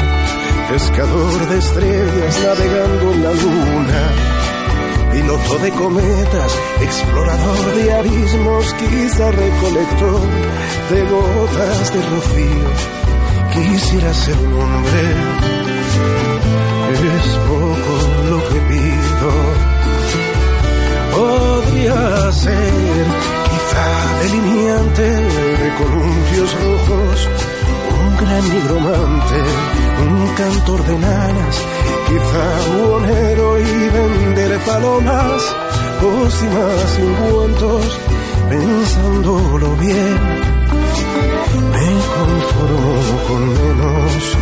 pescador 0.71 1.49
de 1.49 1.59
estrellas 1.59 2.43
navegando 2.45 3.13
en 3.13 3.23
la 3.25 3.33
luna, 3.33 4.03
piloto 5.11 5.59
de 5.59 5.71
cometas, 5.73 6.59
explorador 6.81 7.75
de 7.75 7.93
abismos, 7.93 8.75
quizá 8.75 9.31
recolector 9.33 10.21
de 10.91 11.01
gotas 11.11 11.93
de 11.93 12.01
rocío. 12.11 12.71
Quisiera 13.53 14.15
ser 14.15 14.39
un 14.39 14.53
hombre, 14.61 15.03
es 17.17 17.29
poco 17.49 17.93
lo 18.31 18.39
que 18.49 18.61
pido. 18.71 19.29
Podría 21.17 22.33
ser 22.33 23.05
quizá 23.51 23.87
delineante 24.23 25.03
de 25.03 25.69
columpios 25.79 26.51
rojos, 26.63 27.29
gran 28.31 28.49
nigromante, 28.49 29.41
un 30.07 30.35
cantor 30.35 30.85
de 30.85 30.99
nanas, 30.99 31.57
quizá 32.07 32.47
buonero 32.73 33.59
y 33.59 33.89
vender 33.97 34.59
palomas, 34.61 35.57
pócimas 36.01 36.99
ungüentos, 37.07 38.01
pensándolo 38.49 39.77
bien, 39.77 40.21
me 41.73 41.89
conformo 42.15 42.95
con 43.27 43.43
menos. 43.49 44.37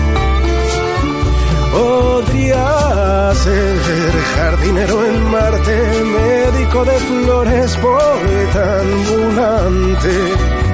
Podría 1.72 3.32
ser 3.44 4.12
jardinero 4.36 5.04
en 5.06 5.30
Marte, 5.30 5.76
médico 6.18 6.84
de 6.84 6.98
flores, 7.08 7.76
poeta 7.76 8.80
ambulante, 8.80 10.14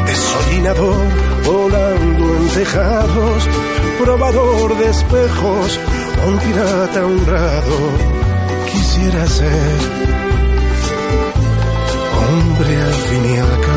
desollinador, 0.07 1.24
volando 1.45 2.37
en 2.37 2.49
tejados, 2.49 3.49
probador 4.03 4.79
de 4.79 4.91
espejos, 4.91 5.79
un 6.27 6.39
pirata 6.39 7.07
honrado. 7.07 7.79
Quisiera 8.71 9.27
ser 9.27 9.79
hombre 12.19 12.83
al 12.83 12.93
fin 12.93 13.35
y 13.35 13.39
al 13.39 13.61
cabo. 13.61 13.74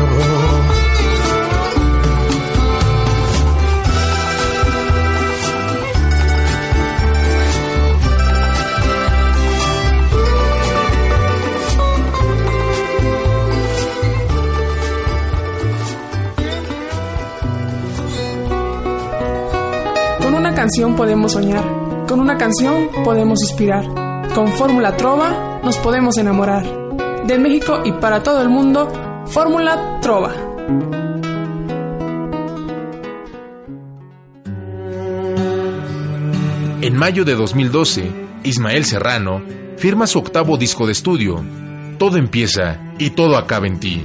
Canción 20.68 20.96
podemos 20.96 21.32
soñar, 21.32 21.64
con 22.06 22.20
una 22.20 22.36
canción 22.36 22.90
podemos 23.02 23.40
inspirar, 23.40 23.86
con 24.34 24.48
Fórmula 24.48 24.98
Trova 24.98 25.62
nos 25.64 25.78
podemos 25.78 26.18
enamorar. 26.18 26.62
De 27.26 27.38
México 27.38 27.80
y 27.86 27.92
para 27.92 28.22
todo 28.22 28.42
el 28.42 28.50
mundo, 28.50 28.86
Fórmula 29.28 29.98
Trova. 30.02 30.34
En 36.82 36.96
mayo 36.98 37.24
de 37.24 37.34
2012, 37.34 38.12
Ismael 38.44 38.84
Serrano 38.84 39.40
firma 39.78 40.06
su 40.06 40.18
octavo 40.18 40.58
disco 40.58 40.84
de 40.84 40.92
estudio, 40.92 41.42
Todo 41.98 42.18
empieza 42.18 42.78
y 42.98 43.08
todo 43.08 43.38
acaba 43.38 43.66
en 43.66 43.80
ti. 43.80 44.02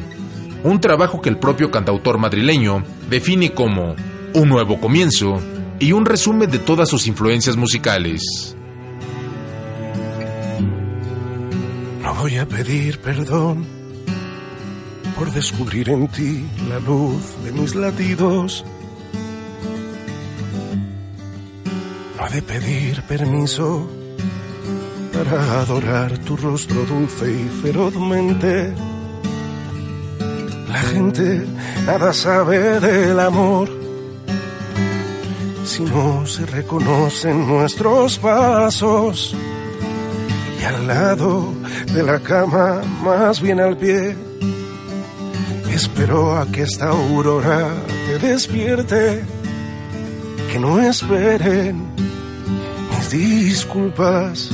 Un 0.63 0.79
trabajo 0.79 1.19
que 1.21 1.27
el 1.27 1.39
propio 1.39 1.71
cantautor 1.71 2.17
madrileño 2.19 2.85
define 3.09 3.51
como 3.51 3.97
un 4.33 4.47
nuevo 4.47 4.79
comienzo 4.79 5.41
y 5.83 5.91
un 5.91 6.05
resumen 6.05 6.49
de 6.49 6.59
todas 6.59 6.87
sus 6.87 7.07
influencias 7.07 7.57
musicales. 7.57 8.55
No 12.01 12.13
voy 12.15 12.37
a 12.37 12.47
pedir 12.47 12.99
perdón 12.99 13.65
por 15.17 15.29
descubrir 15.33 15.89
en 15.89 16.07
ti 16.07 16.45
la 16.69 16.79
luz 16.79 17.21
de 17.43 17.51
mis 17.51 17.75
latidos. 17.75 18.63
No 22.17 22.29
de 22.29 22.41
pedir 22.41 23.01
permiso 23.01 23.85
para 25.11 25.59
adorar 25.63 26.17
tu 26.19 26.37
rostro 26.37 26.85
dulce 26.85 27.29
y 27.29 27.61
ferozmente. 27.61 28.73
La 30.69 30.79
gente 30.79 31.45
nada 31.85 32.13
sabe 32.13 32.79
del 32.79 33.19
amor 33.19 33.82
si 35.73 35.81
no 35.81 36.23
se 36.27 36.45
reconocen 36.45 37.47
nuestros 37.47 38.19
pasos. 38.19 39.35
Y 40.61 40.63
al 40.63 40.85
lado 40.85 41.51
de 41.95 42.03
la 42.03 42.19
cama, 42.19 42.83
más 43.03 43.41
bien 43.41 43.59
al 43.59 43.75
pie, 43.75 44.15
espero 45.73 46.37
a 46.37 46.45
que 46.45 46.61
esta 46.61 46.89
aurora 46.89 47.73
te 48.05 48.19
despierte, 48.19 49.23
que 50.51 50.59
no 50.59 50.79
esperen 50.79 51.87
mis 52.91 53.09
disculpas, 53.09 54.51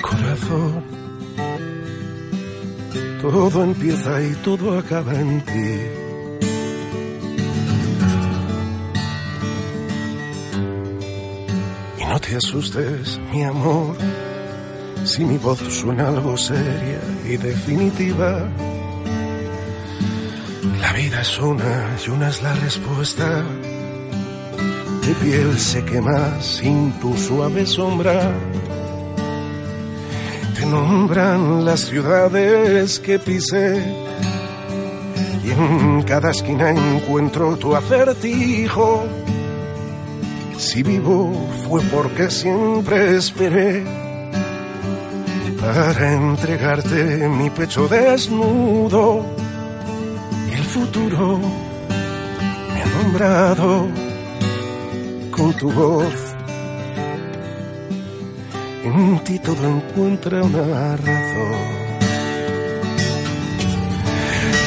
corazón. 0.00 0.84
Todo 3.20 3.62
empieza 3.62 4.22
y 4.22 4.32
todo 4.36 4.78
acaba 4.78 5.12
en 5.12 5.44
ti. 5.44 6.07
Te 12.28 12.36
asustes, 12.36 13.18
mi 13.32 13.42
amor, 13.42 13.96
si 15.04 15.24
mi 15.24 15.38
voz 15.38 15.60
suena 15.60 16.08
algo 16.08 16.36
seria 16.36 17.00
y 17.24 17.38
definitiva. 17.38 18.46
La 20.80 20.92
vida 20.92 21.22
es 21.22 21.38
una 21.38 21.96
y 22.04 22.10
una 22.10 22.28
es 22.28 22.42
la 22.42 22.54
respuesta. 22.54 23.44
Mi 25.06 25.14
piel 25.14 25.58
se 25.58 25.82
quema 25.86 26.38
sin 26.42 26.92
tu 27.00 27.16
suave 27.16 27.64
sombra. 27.64 28.30
Te 30.54 30.66
nombran 30.66 31.64
las 31.64 31.80
ciudades 31.80 33.00
que 33.00 33.18
pisé 33.18 33.82
y 35.44 35.50
en 35.50 36.02
cada 36.02 36.30
esquina 36.30 36.70
encuentro 36.72 37.56
tu 37.56 37.74
acertijo 37.74 39.06
si 40.58 40.82
vivo 40.82 41.32
fue 41.66 41.80
porque 41.84 42.30
siempre 42.30 43.16
esperé 43.16 43.84
para 45.58 46.14
entregarte 46.14 47.28
mi 47.28 47.48
pecho 47.48 47.88
desnudo 47.88 49.24
el 50.58 50.64
futuro 50.64 51.38
me 52.74 52.82
ha 52.82 53.02
nombrado 53.02 53.86
con 55.30 55.52
tu 55.54 55.70
voz. 55.70 56.14
En 58.84 59.18
ti 59.24 59.38
todo 59.38 59.62
encuentra 59.68 60.42
una 60.42 60.96
razón. 60.96 61.88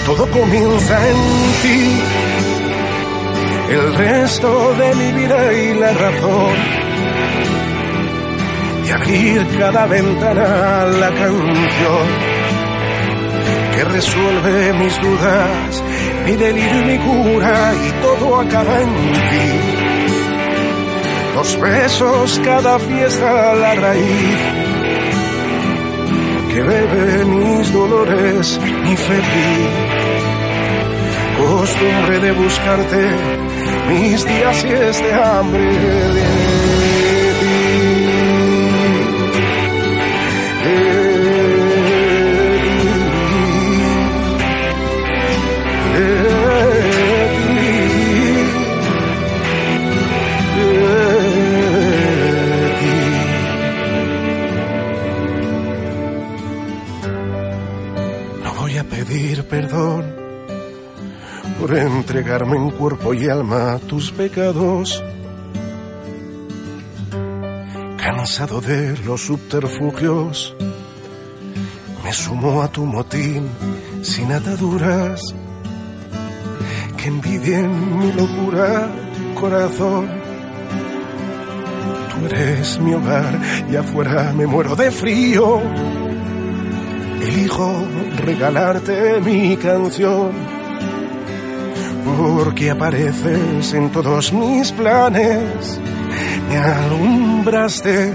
Todo 0.06 0.30
comienza 0.32 1.10
en 1.10 1.18
ti 1.62 2.41
el 3.72 3.96
resto 3.96 4.74
de 4.74 4.96
mi 4.96 5.12
vida 5.14 5.54
y 5.54 5.74
la 5.76 5.94
razón 5.94 6.56
de 8.84 8.92
abrir 8.92 9.48
cada 9.60 9.86
ventana 9.86 10.82
a 10.82 10.86
la 10.88 11.10
canción 11.10 12.08
que 13.74 13.84
resuelve 13.86 14.74
mis 14.74 15.02
dudas, 15.02 15.84
mi 16.26 16.36
delirio 16.36 16.82
y 16.82 16.86
mi 16.86 16.98
cura 16.98 17.74
y 17.88 17.92
todo 18.02 18.42
acaba 18.42 18.82
en 18.82 18.94
ti. 19.30 19.50
Los 21.36 21.62
besos, 21.62 22.42
cada 22.44 22.78
fiesta, 22.78 23.56
la 23.56 23.74
raíz 23.76 24.40
que 26.54 26.62
bebe 26.62 27.26
mis 27.26 27.72
dolores, 27.72 28.60
mi 28.84 28.98
febril 28.98 29.92
costumbre 31.42 32.20
de 32.20 32.32
buscarte 32.32 33.51
mis 33.88 34.26
días 34.26 34.64
y 34.64 34.68
este 34.68 35.14
hambre 35.14 36.51
entregarme 61.78 62.58
en 62.58 62.72
cuerpo 62.72 63.14
y 63.14 63.30
alma 63.30 63.80
tus 63.88 64.12
pecados. 64.12 65.04
Cansado 67.98 68.60
de 68.62 68.98
los 69.06 69.22
subterfugios, 69.22 70.56
me 72.04 72.12
sumo 72.12 72.62
a 72.62 72.68
tu 72.68 72.86
motín 72.86 73.48
sin 74.02 74.32
ataduras. 74.32 75.22
Que 76.98 77.08
envidien 77.08 78.00
mi 78.00 78.12
locura, 78.12 78.90
corazón. 79.40 80.10
Tú 82.10 82.26
eres 82.26 82.80
mi 82.80 82.94
hogar 82.94 83.40
y 83.72 83.76
afuera 83.76 84.34
me 84.36 84.46
muero 84.46 84.76
de 84.76 84.92
frío. 84.92 85.62
Elijo 87.22 87.88
regalarte 88.26 89.22
mi 89.22 89.56
canción 89.58 90.51
porque 92.18 92.72
apareces 92.72 93.74
en 93.74 93.90
todos 93.92 94.32
mis 94.34 94.72
planes, 94.72 95.80
me 96.50 96.58
alumbraste 96.58 98.14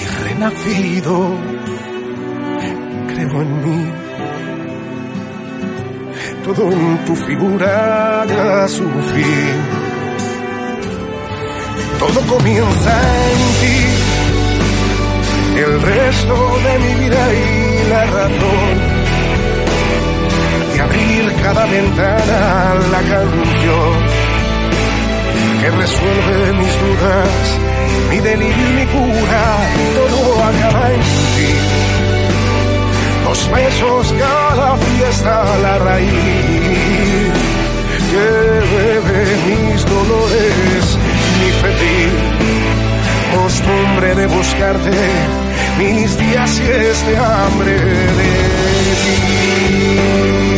y 0.00 0.24
renacido, 0.24 1.30
creo 3.08 3.42
en 3.42 3.64
mí. 3.64 3.84
Todo 6.44 6.70
en 6.70 7.04
tu 7.04 7.16
figura 7.16 8.24
ya 8.28 8.68
su 8.68 8.84
fin. 8.84 9.86
Todo 11.98 12.20
comienza 12.36 13.00
en 13.30 13.38
ti, 13.60 13.78
el 15.60 15.82
resto 15.82 16.34
de 16.64 16.78
mi 16.84 16.95
la 23.02 23.20
que 25.60 25.70
resuelve 25.70 26.52
mis 26.54 26.74
dudas, 26.80 27.58
mi 28.10 28.18
delirio 28.20 28.68
y 28.68 28.72
mi 28.72 28.86
cura, 28.86 29.44
todo 29.94 30.44
acaba 30.44 30.92
en 30.92 31.00
ti. 31.00 31.54
Los 33.24 33.50
besos, 33.50 34.14
cada 34.18 34.76
fiesta, 34.76 35.44
la 35.62 35.78
raíz 35.78 36.10
que 38.10 38.28
bebe 38.76 39.24
mis 39.46 39.84
dolores, 39.84 40.98
mi 41.40 41.50
febril 41.62 42.46
costumbre 43.34 44.14
de 44.14 44.26
buscarte, 44.26 44.90
mis 45.78 46.18
días 46.18 46.60
y 46.60 46.62
este 46.62 47.16
hambre 47.16 47.74
de 47.74 48.30
ti. 49.02 50.55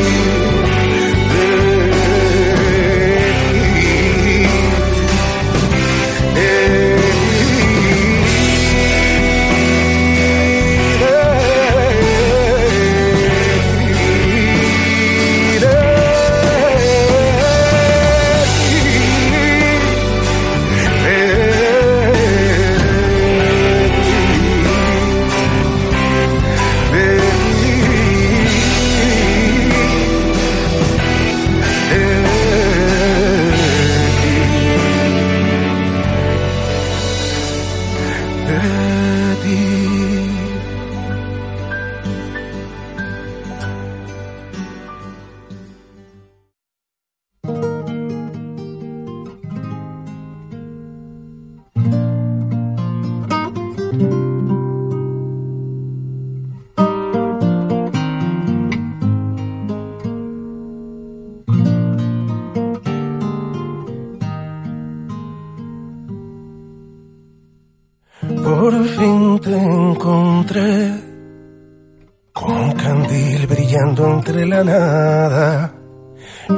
Nada. 74.49 75.75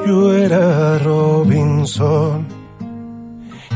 Yo 0.07 0.35
era 0.35 0.99
Robinson 0.99 2.47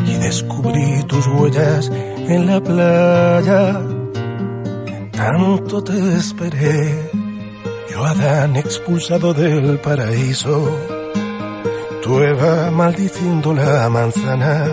y 0.07 0.15
descubrí 0.17 1.03
tus 1.09 1.27
huellas 1.27 1.91
en 2.29 2.47
la 2.47 2.61
playa. 2.61 3.81
Tanto 5.13 5.83
te 5.83 6.17
esperé, 6.17 7.11
yo 7.91 8.05
Adán 8.05 8.57
expulsado 8.57 9.33
del 9.35 9.79
paraíso, 9.79 10.71
tu 12.03 12.21
Eva 12.21 12.71
maldiciendo 12.71 13.53
la 13.53 13.89
manzana, 13.89 14.67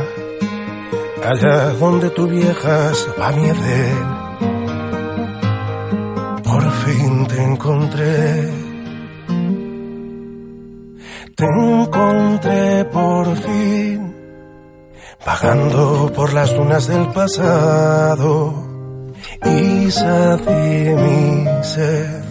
allá 1.24 1.70
donde 1.80 2.10
tu 2.12 2.28
viejas 2.28 3.08
va 3.20 3.32
mi 3.32 3.48
Por 6.44 6.72
fin 6.84 7.28
te 7.28 7.44
encontré 7.44 8.31
te 11.42 11.48
encontré 11.48 12.86
por 12.86 13.36
fin, 13.36 14.16
vagando 15.26 16.12
por 16.16 16.34
las 16.34 16.56
dunas 16.56 16.88
del 16.88 17.08
pasado 17.08 18.54
y 19.44 19.90
sacié 19.90 20.96
mi 21.04 21.64
sed. 21.64 22.24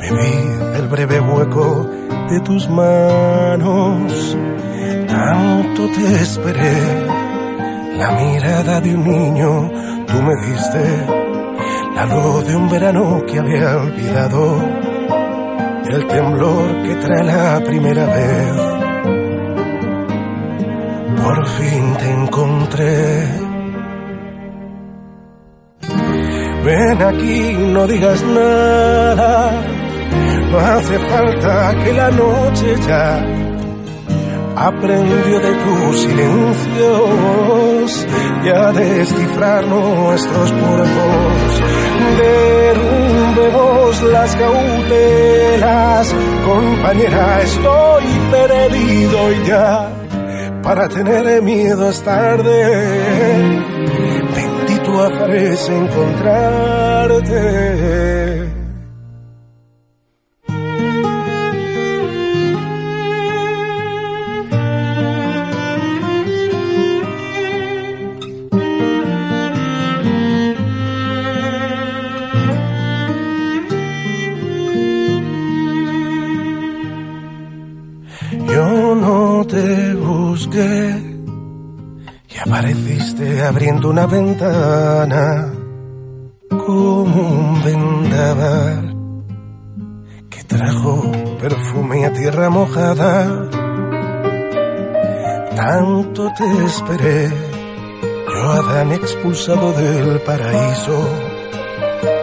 Bebí 0.00 0.34
el 0.78 0.88
breve 0.88 1.20
hueco 1.20 1.86
de 2.30 2.40
tus 2.40 2.70
manos, 2.70 4.38
tanto 5.06 5.82
te 5.94 6.14
esperé. 6.22 6.78
La 7.98 8.10
mirada 8.12 8.80
de 8.80 8.94
un 8.94 9.04
niño 9.04 9.70
tú 10.06 10.22
me 10.22 10.34
diste, 10.46 10.84
la 11.94 12.06
luz 12.06 12.46
de 12.46 12.56
un 12.56 12.70
verano 12.70 13.22
que 13.26 13.38
había 13.38 13.76
olvidado 13.76 14.87
el 15.90 16.06
temblor 16.06 16.82
que 16.82 16.94
trae 16.96 17.24
la 17.24 17.60
primera 17.64 18.06
vez. 18.06 18.52
Por 21.22 21.46
fin 21.46 21.94
te 21.98 22.10
encontré. 22.10 23.48
Ven 26.64 27.02
aquí, 27.02 27.52
no 27.72 27.86
digas 27.86 28.22
nada. 28.24 29.52
No 30.50 30.58
hace 30.58 30.98
falta 30.98 31.74
que 31.84 31.92
la 31.92 32.10
noche 32.10 32.74
ya 32.86 33.57
aprendió 34.66 35.40
de 35.40 35.54
tus 35.54 36.00
silencios 36.00 38.06
y 38.44 38.48
a 38.48 38.72
descifrar 38.72 39.66
nuestros 39.66 40.52
cuerpos. 40.52 41.62
Derrumbemos 42.18 44.02
las 44.02 44.36
cautelas, 44.36 46.14
compañera, 46.44 47.40
estoy 47.42 48.04
perdido 48.30 49.32
ya. 49.46 49.88
Para 50.62 50.88
tener 50.88 51.42
miedo 51.42 51.88
es 51.88 52.02
tarde, 52.02 53.62
bendito 54.34 55.04
aparece 55.04 55.76
encontrarte. 55.76 58.07
Y 80.56 82.38
apareciste 82.38 83.42
abriendo 83.42 83.90
una 83.90 84.06
ventana 84.06 85.52
como 86.48 87.28
un 87.28 87.62
vendaval 87.62 89.24
que 90.30 90.44
trajo 90.44 91.12
perfume 91.38 92.06
a 92.06 92.12
tierra 92.12 92.48
mojada. 92.48 93.50
Tanto 95.54 96.32
te 96.36 96.64
esperé, 96.64 97.28
yo 98.26 98.50
Adán 98.50 98.92
expulsado 98.92 99.72
del 99.72 100.20
paraíso, 100.20 101.08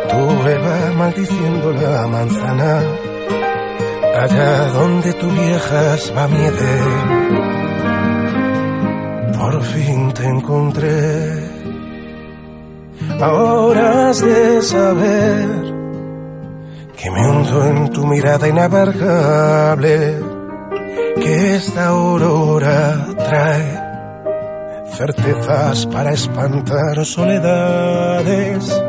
tú 0.10 0.48
Eva 0.48 0.94
maldiciendo 0.98 1.72
la 1.74 2.08
manzana, 2.08 2.82
allá 4.20 4.70
donde 4.70 5.14
tú 5.14 5.30
viajas 5.30 6.12
va 6.16 6.28
mi 6.28 7.45
por 9.56 9.64
fin 9.64 10.12
te 10.12 10.26
encontré. 10.26 11.50
Ahora 13.22 14.10
has 14.10 14.20
de 14.20 14.62
saber 14.62 15.48
que 16.98 17.10
me 17.10 17.22
hundo 17.30 17.66
en 17.66 17.90
tu 17.94 18.06
mirada 18.06 18.50
inabarcable, 18.50 20.20
que 21.22 21.56
esta 21.56 21.88
aurora 21.88 23.08
trae 23.30 23.82
certezas 24.98 25.86
para 25.88 26.12
espantar 26.12 27.06
soledades. 27.06 28.84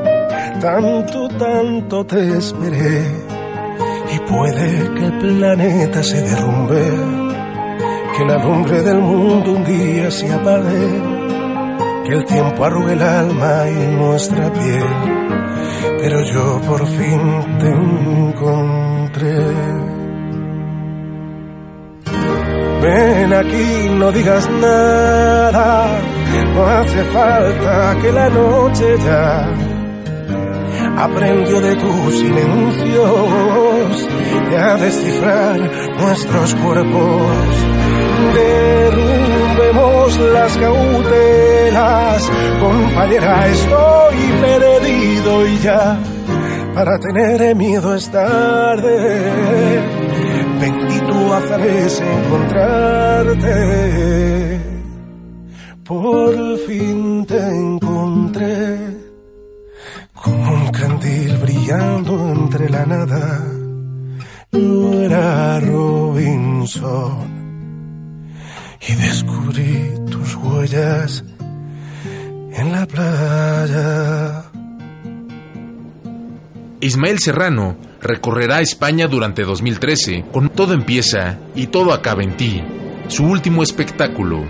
Tanto, 0.60 1.28
tanto 1.28 2.04
te 2.06 2.38
esperé 2.38 3.02
y 4.14 4.18
puede 4.30 4.94
que 4.94 5.04
el 5.04 5.18
planeta 5.18 6.02
se 6.02 6.22
derrumbe, 6.22 7.25
que 8.16 8.24
la 8.24 8.38
lumbre 8.38 8.82
del 8.82 8.98
mundo 8.98 9.52
un 9.52 9.64
día 9.64 10.10
se 10.10 10.32
apague, 10.32 11.02
que 12.06 12.12
el 12.12 12.24
tiempo 12.24 12.64
arrugue 12.64 12.92
el 12.92 13.02
alma 13.02 13.64
y 13.68 13.94
nuestra 13.96 14.52
piel 14.52 15.26
pero 15.98 16.22
yo 16.22 16.60
por 16.68 16.86
fin 16.86 17.58
te 17.58 17.68
encontré. 17.68 19.36
Ven 22.82 23.32
aquí, 23.32 23.88
no 23.98 24.12
digas 24.12 24.48
nada, 24.50 25.98
no 26.54 26.64
hace 26.64 27.02
falta 27.04 27.96
que 28.00 28.12
la 28.12 28.28
noche 28.30 28.96
ya 29.04 29.48
aprendió 30.98 31.60
de 31.60 31.74
tus 31.74 32.18
silencios 32.20 34.08
y 34.50 34.54
a 34.54 34.76
descifrar 34.76 35.58
nuestros 35.98 36.54
cuerpos. 36.54 37.75
Derrumbemos 38.34 40.18
las 40.18 40.56
cautelas, 40.56 42.30
compañera, 42.60 43.46
estoy 43.48 44.16
perdido 44.40 45.46
y 45.46 45.58
ya. 45.58 45.98
Para 46.74 46.98
tener 46.98 47.54
miedo 47.56 47.94
es 47.94 48.10
tarde, 48.10 49.82
bendito 50.60 51.34
azares 51.34 52.00
encontrarte. 52.00 53.46
Por 55.84 56.58
fin 56.66 57.24
te 57.24 57.38
encontré 57.38 58.78
como 60.12 60.52
un 60.52 60.68
candil 60.68 61.38
brillando 61.38 62.32
entre 62.32 62.68
la 62.68 62.84
nada. 62.84 63.42
Yo 64.52 64.92
era 65.02 65.60
Robinson 65.60 67.35
y 68.88 68.94
descubrí 68.94 69.90
tus 70.10 70.34
huellas 70.36 71.24
en 72.52 72.72
la 72.72 72.86
playa. 72.86 74.44
Ismael 76.80 77.18
Serrano 77.18 77.76
recorrerá 78.00 78.60
España 78.60 79.08
durante 79.08 79.42
2013 79.42 80.26
con 80.32 80.50
Todo 80.50 80.74
empieza 80.74 81.38
y 81.54 81.66
todo 81.66 81.92
acaba 81.92 82.22
en 82.22 82.36
ti, 82.36 82.62
su 83.08 83.24
último 83.24 83.62
espectáculo. 83.62 84.44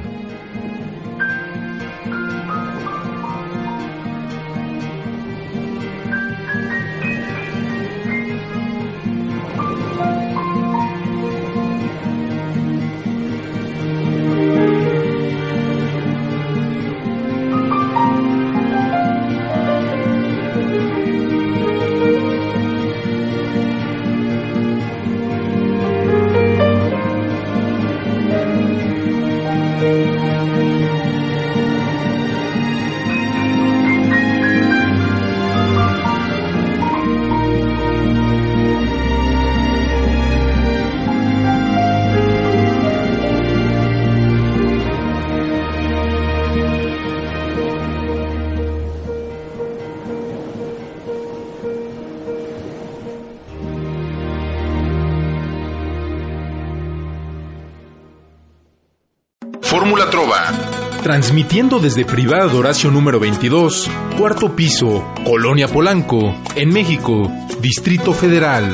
Transmitiendo 61.16 61.78
desde 61.78 62.04
Privada 62.04 62.52
Horacio 62.52 62.90
número 62.90 63.18
22, 63.18 63.90
cuarto 64.18 64.54
piso, 64.54 65.02
Colonia 65.24 65.66
Polanco, 65.66 66.36
en 66.54 66.68
México, 66.68 67.32
Distrito 67.58 68.12
Federal. 68.12 68.70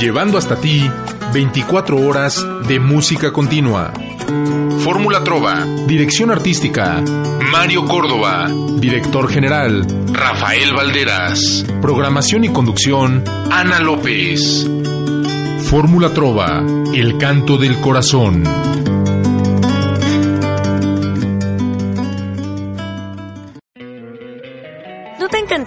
Llevando 0.00 0.38
hasta 0.38 0.56
ti 0.56 0.90
24 1.34 1.98
horas 1.98 2.42
de 2.66 2.80
música 2.80 3.30
continua. 3.30 3.92
Fórmula 4.78 5.22
Trova. 5.22 5.66
Dirección 5.86 6.30
artística. 6.30 7.02
Mario 7.52 7.84
Córdoba. 7.84 8.48
Director 8.78 9.28
general. 9.28 9.86
Rafael 10.14 10.72
Valderas. 10.72 11.66
Programación 11.82 12.44
y 12.44 12.48
conducción. 12.48 13.22
Ana 13.50 13.80
López. 13.80 14.66
Fórmula 15.64 16.08
Trova. 16.14 16.64
El 16.94 17.18
canto 17.18 17.58
del 17.58 17.78
corazón. 17.82 18.44